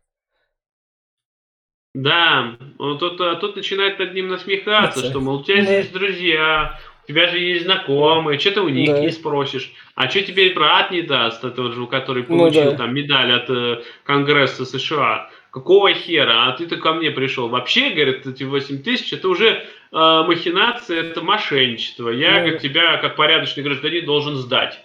[1.93, 5.71] Да, он тут, а, тут начинает над ним насмехаться, что, мол, у тебя Да.
[5.77, 6.79] есть друзья,
[7.11, 8.99] тебя же есть знакомые, что ты у них Да.
[8.99, 9.71] не спросишь?
[9.95, 12.77] А что тебе брат не даст, тот же, который Ну получил да.
[12.77, 15.29] там медаль от э, Конгресса США?
[15.51, 16.47] Какого хера?
[16.47, 17.49] А ты-то ко мне пришел.
[17.49, 22.09] Вообще, говорит, эти 8 тысяч, это уже э, махинация, это мошенничество.
[22.09, 24.79] Я, Ну как тебя, как порядочный гражданин, должен сдать.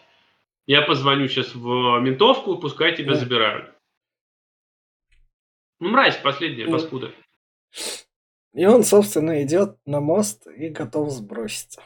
[0.67, 3.17] Я позвоню сейчас в ментовку, пускай тебя Да.
[3.19, 3.71] забирают.
[5.79, 6.73] Ну, мразь последняя, Ну.
[6.73, 7.13] паскуда.
[8.55, 11.83] И он, собственно, идет на мост и готов сброситься.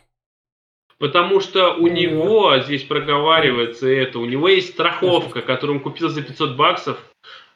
[1.01, 6.11] Потому что у Ну, него здесь проговаривается это, у него есть страховка, которую он купил
[6.11, 6.99] за 500 баксов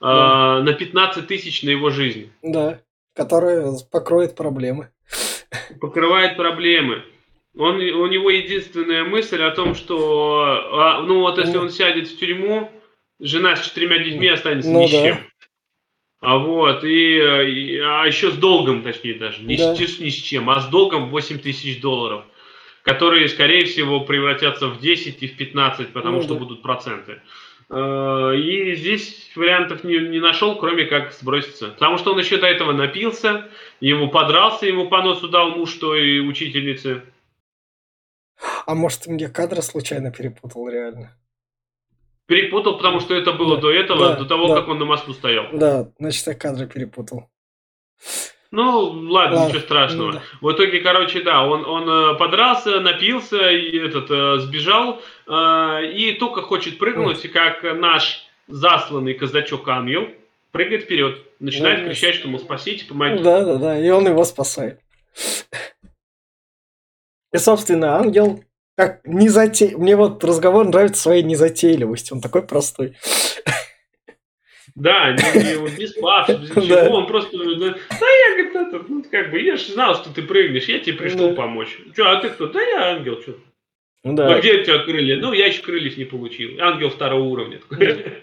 [0.00, 2.32] э, на 15 тысяч на его жизнь.
[2.42, 2.80] Да,
[3.14, 4.88] которая покроет проблемы.
[5.78, 7.02] Покрывает проблемы.
[7.56, 10.40] Он, у него единственная мысль о том, что,
[10.72, 11.64] а, ну вот если Ну.
[11.64, 12.72] он сядет в тюрьму,
[13.20, 15.20] жена с четырьмя детьми останется Ну ни с да.
[16.22, 19.76] А вот, и, и- а еще с долгом, точнее даже, не, Да.
[19.76, 22.24] с, ни с чем, а с долгом 8 тысяч долларов.
[22.84, 26.40] Которые, скорее всего, превратятся в 10 и в 15, потому Ну что да.
[26.40, 27.22] будут проценты.
[27.70, 31.68] Э, И здесь вариантов не, не нашел, кроме как сброситься.
[31.70, 33.48] Потому что он еще до этого напился,
[33.80, 37.02] ему подрался, ему по носу дал муж той учительницы.
[38.66, 41.16] А может, мне кадры случайно перепутал, реально?
[42.26, 44.56] Перепутал, потому что это было Да, до этого, да, до того, да.
[44.56, 45.46] как он на мосту стоял.
[45.52, 47.30] Да, значит, я кадры перепутал.
[48.54, 50.12] Ну, ладно, ничего страшного.
[50.12, 50.22] ну да.
[50.40, 56.12] В итоге, короче, да, он, он э, подрался, напился, и этот, э, сбежал, э, и
[56.20, 60.08] только хочет прыгнуть, как наш засланный казачок-ангел
[60.52, 63.24] прыгает вперед, начинает Да, кричать, что, мол, спасите, помогите.
[63.24, 64.78] Да, да, да, и он его спасает.
[67.32, 68.44] И, собственно, ангел
[68.76, 69.74] как не затей...
[69.74, 72.16] Мне вот разговор нравится своей незатейливостью.
[72.16, 72.96] Он такой простой.
[74.74, 77.44] Да, не, не, без ничего, он просто, да,
[78.00, 80.96] да, я, говорит, это, ну, как бы, я же знал, что ты прыгнешь, я тебе
[80.96, 81.78] пришел помочь.
[81.94, 82.48] Че, а ты кто?
[82.48, 83.38] Да я ангел, что
[84.02, 84.40] Ну Да.
[84.40, 85.16] где у тебя крылья?
[85.18, 86.60] Ну, я еще крыльев не получил.
[86.60, 87.60] Ангел второго уровня.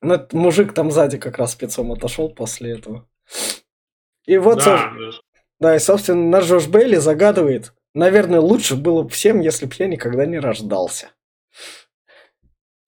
[0.00, 3.08] Ну, этот мужик там сзади как раз спецом отошел после этого.
[4.26, 5.10] И вот, Да, да.
[5.60, 9.86] да, и, собственно, наш Джош Бейли загадывает, наверное, лучше было бы всем, если бы я
[9.86, 11.10] никогда не рождался.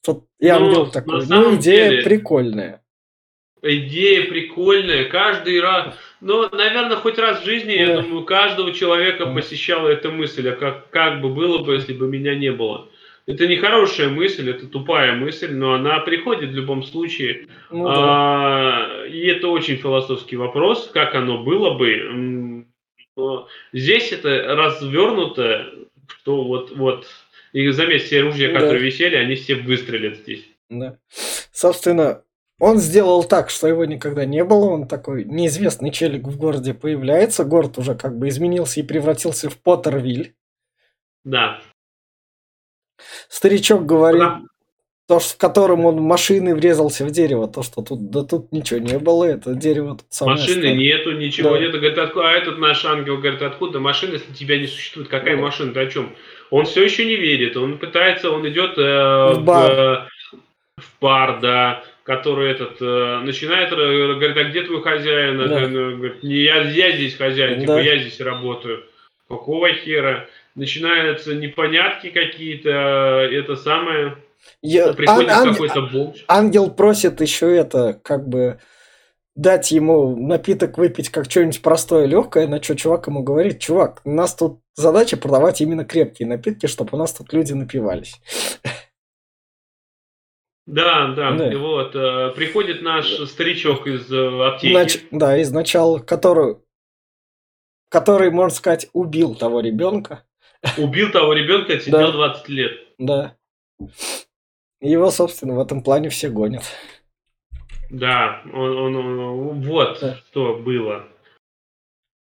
[0.07, 1.27] Тут и Ну, на такой.
[1.29, 2.83] Ну, идея деле- прикольная.
[3.63, 5.05] Идея прикольная.
[5.07, 5.95] Каждый раз...
[6.21, 8.03] Ну, наверное, хоть раз в жизни, я Да.
[8.03, 9.33] думаю, каждого человека Да.
[9.35, 12.89] посещала эта мысль, а как, как бы было бы, если бы меня не было.
[13.27, 17.49] Это не хорошая мысль, это тупая мысль, но она приходит в любом случае.
[17.73, 17.95] Ну, да.
[17.97, 22.65] А, и это очень философский вопрос, как оно было бы.
[23.17, 25.67] Но Здесь это развернуто,
[26.09, 27.07] что вот, вот,
[27.57, 28.61] и заметь, все ружья, Да.
[28.61, 30.45] которые висели, они все выстрелят здесь.
[30.69, 30.99] Да.
[31.53, 32.23] Собственно,
[32.59, 34.67] он сделал так, что его никогда не было.
[34.67, 37.45] Он такой неизвестный челик в городе появляется.
[37.45, 40.35] Город уже как бы изменился и превратился в Поттервиль.
[41.25, 41.61] Да.
[43.29, 44.41] Старичок говорит, Да.
[45.09, 48.81] То, что- в котором он машиной врезался в дерево, то, что тут, да тут ничего
[48.81, 50.75] не было, это дерево тут самое Машины старое.
[50.75, 51.59] нету, ничего Да.
[51.61, 51.79] нету.
[51.79, 55.09] Говорит, откуда, а этот наш ангел говорит, откуда машина, если тебя не существует?
[55.09, 55.43] Какая Да.
[55.43, 55.73] машина?
[55.73, 56.11] Ты о чем?
[56.51, 57.57] Он все еще не верит.
[57.57, 59.73] Он пытается, он идет э, В бар.
[59.73, 60.07] э,
[60.77, 65.39] в бар, да, который этот э, начинает, э, говорит, а где твой хозяин?
[65.39, 65.57] Да.
[65.57, 67.81] Он говорит, не я, я здесь хозяин, типа Да.
[67.81, 68.85] я здесь работаю.
[69.29, 70.29] Какого хера?
[70.57, 72.71] Начинаются непонятки какие-то,
[73.31, 74.17] э, это самое.
[74.63, 76.25] Я- Приходит ан- ан- какой-то бомж.
[76.29, 78.59] Ангел просит еще это, как бы,
[79.35, 84.11] дать ему напиток выпить как что-нибудь простое, легкое, на что чувак ему говорит, чувак, у
[84.11, 88.21] нас тут задача продавать именно крепкие напитки, чтобы у нас тут люди напивались.
[90.67, 91.53] Да, да, Да.
[91.53, 91.95] и вот.
[91.95, 94.75] э, приходит наш старичок из э, аптеки.
[94.75, 96.57] Нач- да, изначально, который,
[97.89, 100.25] который, можно сказать, убил того ребенка.
[100.77, 102.11] Убил того ребенка, отсидел Да.
[102.13, 102.73] 20 лет.
[102.99, 103.37] Да.
[104.81, 106.63] Его, собственно, в этом плане все гонят.
[107.91, 110.17] Да, он, он- он- вот Да.
[110.31, 111.05] что было.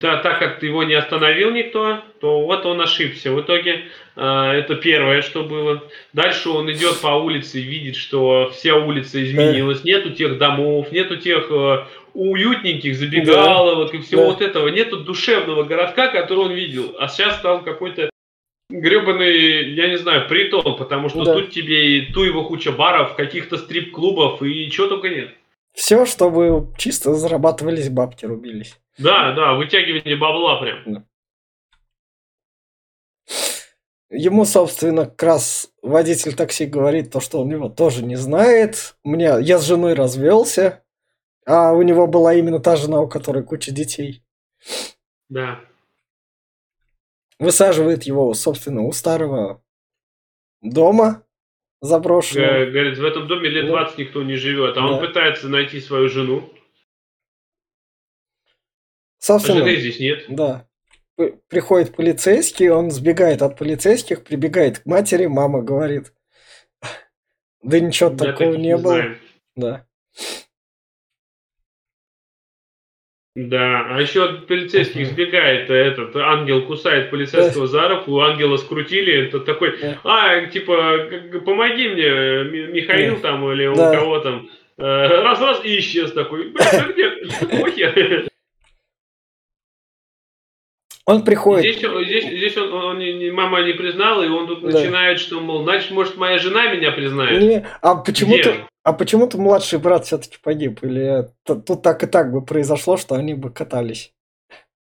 [0.01, 3.31] Да, так как его не остановил никто, то вот он ошибся.
[3.31, 3.83] В итоге
[4.15, 5.83] э, это первое, что было.
[6.11, 9.83] Дальше он идет по улице и видит, что вся улица изменилась.
[9.83, 11.85] Нету тех домов, нету тех э,
[12.15, 14.27] уютненьких забегаловок и всего Да.
[14.29, 14.67] вот этого.
[14.69, 16.95] Нету душевного городка, который он видел.
[16.99, 18.09] А сейчас стал какой-то
[18.71, 21.33] гребаный, я не знаю, притон, потому что Да.
[21.33, 25.29] тут тебе и ту его куча баров, каких-то стрип-клубов и чего только нет.
[25.73, 28.77] Все, чтобы чисто зарабатывались бабки, рубились.
[28.97, 31.05] Да, да, вытягивание бабла прям.
[34.09, 38.95] Ему, собственно, как раз водитель такси говорит то, что он его тоже не знает.
[39.05, 40.83] Мне, я с женой развелся,
[41.45, 44.21] а у него была именно та жена, у которой куча детей.
[45.29, 45.61] Да.
[47.41, 49.63] Высаживает его, собственно, у старого
[50.61, 51.25] дома
[51.81, 52.65] заброшенного.
[52.65, 53.71] Г- Говорит, в этом доме лет Да.
[53.71, 55.07] 20 никто не живет, а он Да.
[55.07, 56.53] пытается найти свою жену.
[58.43, 60.25] А Собственно, жены здесь нет.
[60.29, 60.67] да.
[61.49, 66.13] Приходит полицейский, он сбегает от полицейских, прибегает к матери, мама говорит,
[67.63, 68.93] да ничего Я такого таких не было.
[68.93, 69.17] знаю.
[69.55, 69.87] Да.
[73.33, 79.27] Да, а еще от полицейских сбегает э, этот ангел, кусает полицейского за руку, ангела скрутили,
[79.27, 79.73] это такой,
[80.03, 81.07] а, типа,
[81.45, 82.09] помоги мне,
[82.43, 88.25] Ми- Михаил там или у кого там, Э, раз-раз и исчез такой, блин, где, похер.
[91.07, 94.61] Он приходит, Здесь, он- здесь, здесь он, он не- мама не признала, и он тут
[94.61, 94.67] Да.
[94.79, 97.41] начинает, что, мол, значит, может, моя жена меня признает.
[97.41, 100.83] Не, а почему-то, а почему-то младший брат все-таки погиб?
[100.83, 104.13] Или тут так и так бы произошло, что они бы катались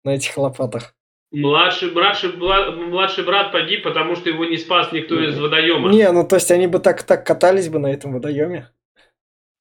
[0.05, 0.95] на этих лопатах?
[1.33, 5.91] Младший, младший, младший брат погиб, потому что его не спас никто из водоема.
[5.91, 8.71] Не, ну то есть они бы так, так катались бы на этом водоеме.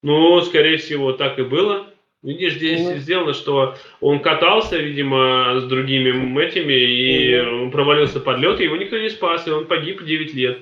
[0.02, 1.86] Ну, скорее всего, так и было.
[2.26, 2.96] Видишь, здесь ну.
[2.96, 6.10] сделано, что он катался, видимо, с другими
[6.44, 7.70] этими и ну.
[7.70, 10.58] провалился под лед, и его никто не спас, и он погиб 9 лет.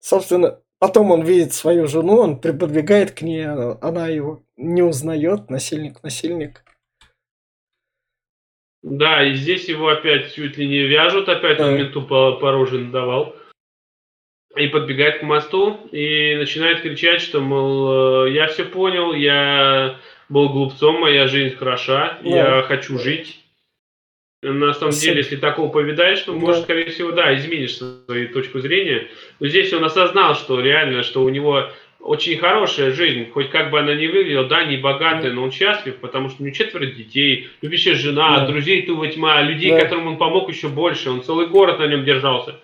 [0.00, 6.02] Собственно, потом он видит свою жену, он подбегает к ней, она его не узнает, насильник,
[6.02, 6.64] насильник.
[8.82, 11.68] Да, и здесь его опять чуть ли не вяжут, опять да.
[11.68, 13.36] он менту по, по роже надавал
[14.56, 19.96] и подбегает к мосту и начинает кричать, что, мол, э, я все понял, я
[20.28, 22.56] был глупцом, моя жизнь хороша, да.
[22.56, 23.38] я хочу жить.
[24.42, 25.12] На самом Спасибо.
[25.12, 26.38] деле, если такого повидаешь, то, да.
[26.38, 29.08] может, скорее всего, да, изменишь свою точку зрения.
[29.40, 33.78] Но здесь он осознал, что реально, что у него очень хорошая жизнь, хоть как бы
[33.78, 37.48] она ни выглядела, да, не богатая, но он счастлив, потому что у него четверо детей,
[37.62, 38.46] любящая жена, да.
[38.46, 39.80] друзей тува тьма, людей, да.
[39.80, 42.56] которым он помог еще больше, он целый город на нем держался.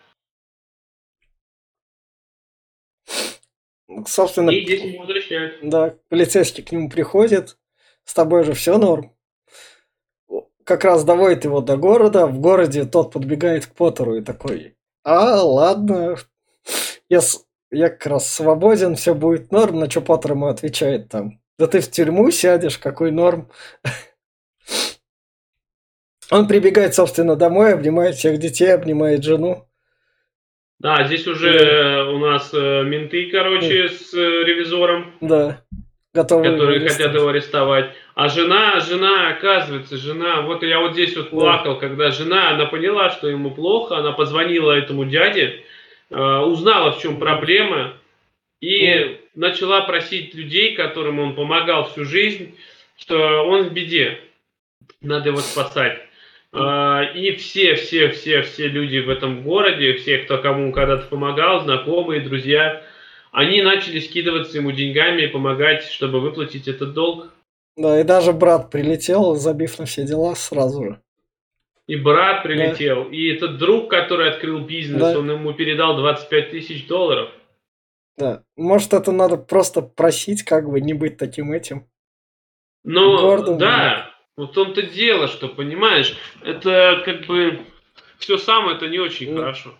[4.06, 5.58] Собственно, и здесь ему возвращают.
[5.62, 7.56] Да, полицейский к нему приходит,
[8.04, 9.14] с тобой же все норм.
[10.64, 15.42] Как раз доводит его до города, в городе тот подбегает к Поттеру и такой, а,
[15.42, 16.16] ладно,
[17.08, 17.20] я,
[17.70, 21.80] я как раз свободен, все будет норм, на что Поттер ему отвечает там, да ты
[21.80, 23.50] в тюрьму сядешь, какой норм.
[26.30, 29.67] Он прибегает, собственно, домой, обнимает всех детей, обнимает жену.
[30.80, 35.12] Да, здесь уже у нас э, менты, короче, с э, ревизором.
[35.20, 35.60] Да.
[36.14, 37.92] Готовы которые хотят его арестовать.
[38.14, 41.80] А жена, жена, оказывается, жена, вот я вот здесь вот плакал, да.
[41.80, 45.64] когда жена, она поняла, что ему плохо, она позвонила этому дяде,
[46.10, 47.94] э, узнала, в чем проблема,
[48.60, 49.48] и да.
[49.48, 52.56] начала просить людей, которым он помогал всю жизнь,
[52.96, 54.20] что он в беде,
[55.00, 56.07] надо его спасать.
[56.52, 61.60] А, и все, все, все, все люди в этом городе, все, кто кому когда-то помогал,
[61.60, 62.82] знакомые, друзья,
[63.32, 67.30] они начали скидываться ему деньгами и помогать, чтобы выплатить этот долг.
[67.76, 71.00] Да, и даже брат прилетел, забив на все дела сразу же.
[71.86, 73.16] И брат прилетел, да.
[73.16, 75.18] и этот друг, который открыл бизнес, да.
[75.18, 77.30] он ему передал 25 тысяч долларов.
[78.16, 81.86] Да, может это надо просто просить, как бы не быть таким этим.
[82.84, 84.07] Ну, Гордым, да,
[84.38, 87.58] вот в том-то дело, что, понимаешь, это как бы
[88.18, 89.40] все самое это не очень ну.
[89.40, 89.74] хорошо.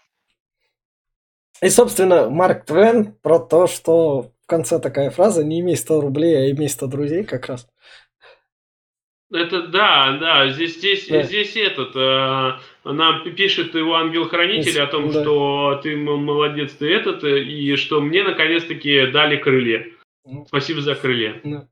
[1.62, 6.36] И, собственно, Марк Твен про то, что в конце такая фраза «не имей 100 рублей,
[6.36, 7.68] а имей 100 друзей» как раз.
[9.32, 11.22] Это да, да, здесь, здесь, да.
[11.22, 15.22] здесь этот, э, нам пишет его ангел-хранитель о том, да.
[15.22, 19.86] что ты молодец, ты этот, и что мне наконец-таки дали крылья.
[20.24, 20.46] Ну.
[20.48, 21.40] Спасибо за крылья.
[21.44, 21.68] Да.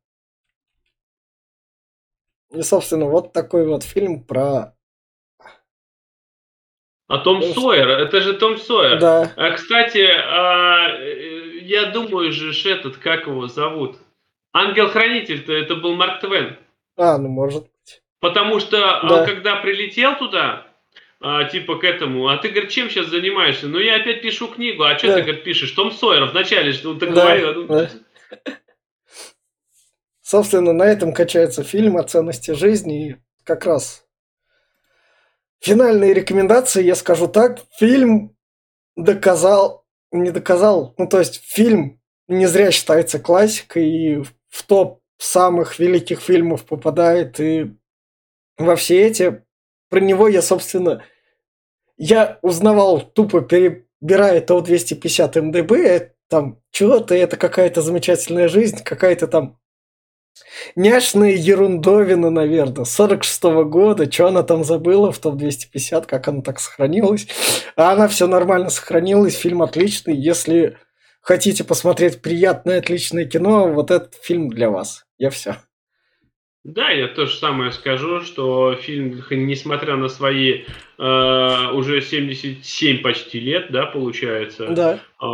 [2.53, 4.75] И, собственно, вот такой вот фильм про...
[7.09, 8.99] А Том ну, Сойер, это же Том Сойер.
[8.99, 9.33] Да.
[9.37, 13.97] А, кстати, а, э, я думаю же, этот, как его зовут?
[14.53, 16.57] Ангел-хранитель-то это был Марк Твен.
[16.97, 18.03] А, ну может быть.
[18.21, 19.21] Потому что а, да.
[19.21, 20.67] он когда прилетел туда,
[21.21, 23.69] а, типа к этому, а ты, говорит, чем сейчас занимаешься?
[23.69, 24.83] Ну, я опять пишу книгу.
[24.83, 25.15] А что да.
[25.15, 25.71] ты, говорит, пишешь?
[25.73, 27.23] Том Сойер вначале, что он так да.
[27.23, 27.55] говорил.
[27.55, 27.91] Ну, да.
[30.27, 33.11] Собственно, на этом качается фильм о ценности жизни.
[33.11, 34.05] И как раз
[35.61, 38.37] финальные рекомендации, я скажу так, фильм
[38.97, 45.79] доказал, не доказал, ну то есть фильм не зря считается классикой и в топ самых
[45.79, 47.77] великих фильмов попадает и
[48.59, 49.45] во все эти.
[49.91, 51.05] Про него я, собственно,
[51.99, 59.61] я узнавал тупо перебирая то 250 МДБ, там, чего-то, это какая-то замечательная жизнь, какая-то там
[60.75, 67.27] Няшная ерундовина, наверное, 46-го года, что она там забыла в топ-250, как она так сохранилась.
[67.77, 70.17] А она все нормально сохранилась, фильм отличный.
[70.17, 70.77] Если
[71.21, 75.05] хотите посмотреть приятное, отличное кино, вот этот фильм для вас.
[75.19, 75.57] Я все.
[76.67, 80.65] Да, я то же самое скажу, что фильм, несмотря на свои
[80.99, 84.99] э, уже 77 почти лет, да, получается, да.
[85.23, 85.27] э,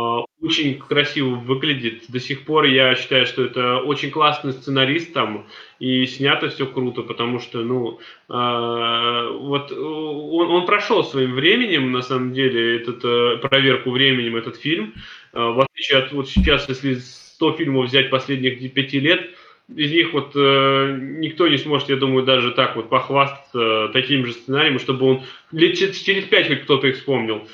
[0.43, 2.03] очень красиво выглядит.
[2.07, 5.47] До сих пор я считаю, что это очень классный сценарист там,
[5.79, 12.03] и снято все круто, потому что, ну, э, вот он, он прошел своим временем, на
[12.03, 14.93] самом деле, этот, э, проверку временем, этот фильм.
[15.33, 19.31] Э, в отличие от вот сейчас, если 100 фильмов взять последних 5 лет,
[19.69, 24.25] из них вот э, никто не сможет, я думаю, даже так вот похвастаться э, таким
[24.25, 27.47] же сценарием, чтобы он лет через пять хоть кто-то их вспомнил.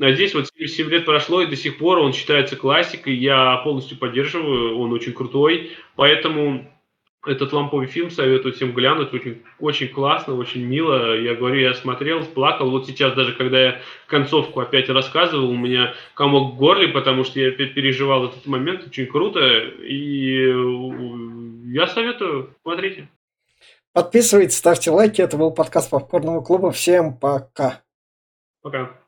[0.00, 3.96] А здесь вот 7 лет прошло, и до сих пор он считается классикой, я полностью
[3.96, 6.68] поддерживаю, он очень крутой, поэтому
[7.24, 12.24] этот ламповый фильм советую всем глянуть, очень, очень классно, очень мило, я говорю, я смотрел,
[12.24, 17.22] плакал, вот сейчас даже, когда я концовку опять рассказывал, у меня комок в горле, потому
[17.22, 21.41] что я переживал этот момент, очень круто, и э,
[21.74, 23.08] я советую, смотрите.
[23.94, 25.22] Подписывайтесь, ставьте лайки.
[25.22, 26.70] Это был подкаст Попкорного клуба.
[26.70, 27.82] Всем пока.
[28.60, 29.01] Пока.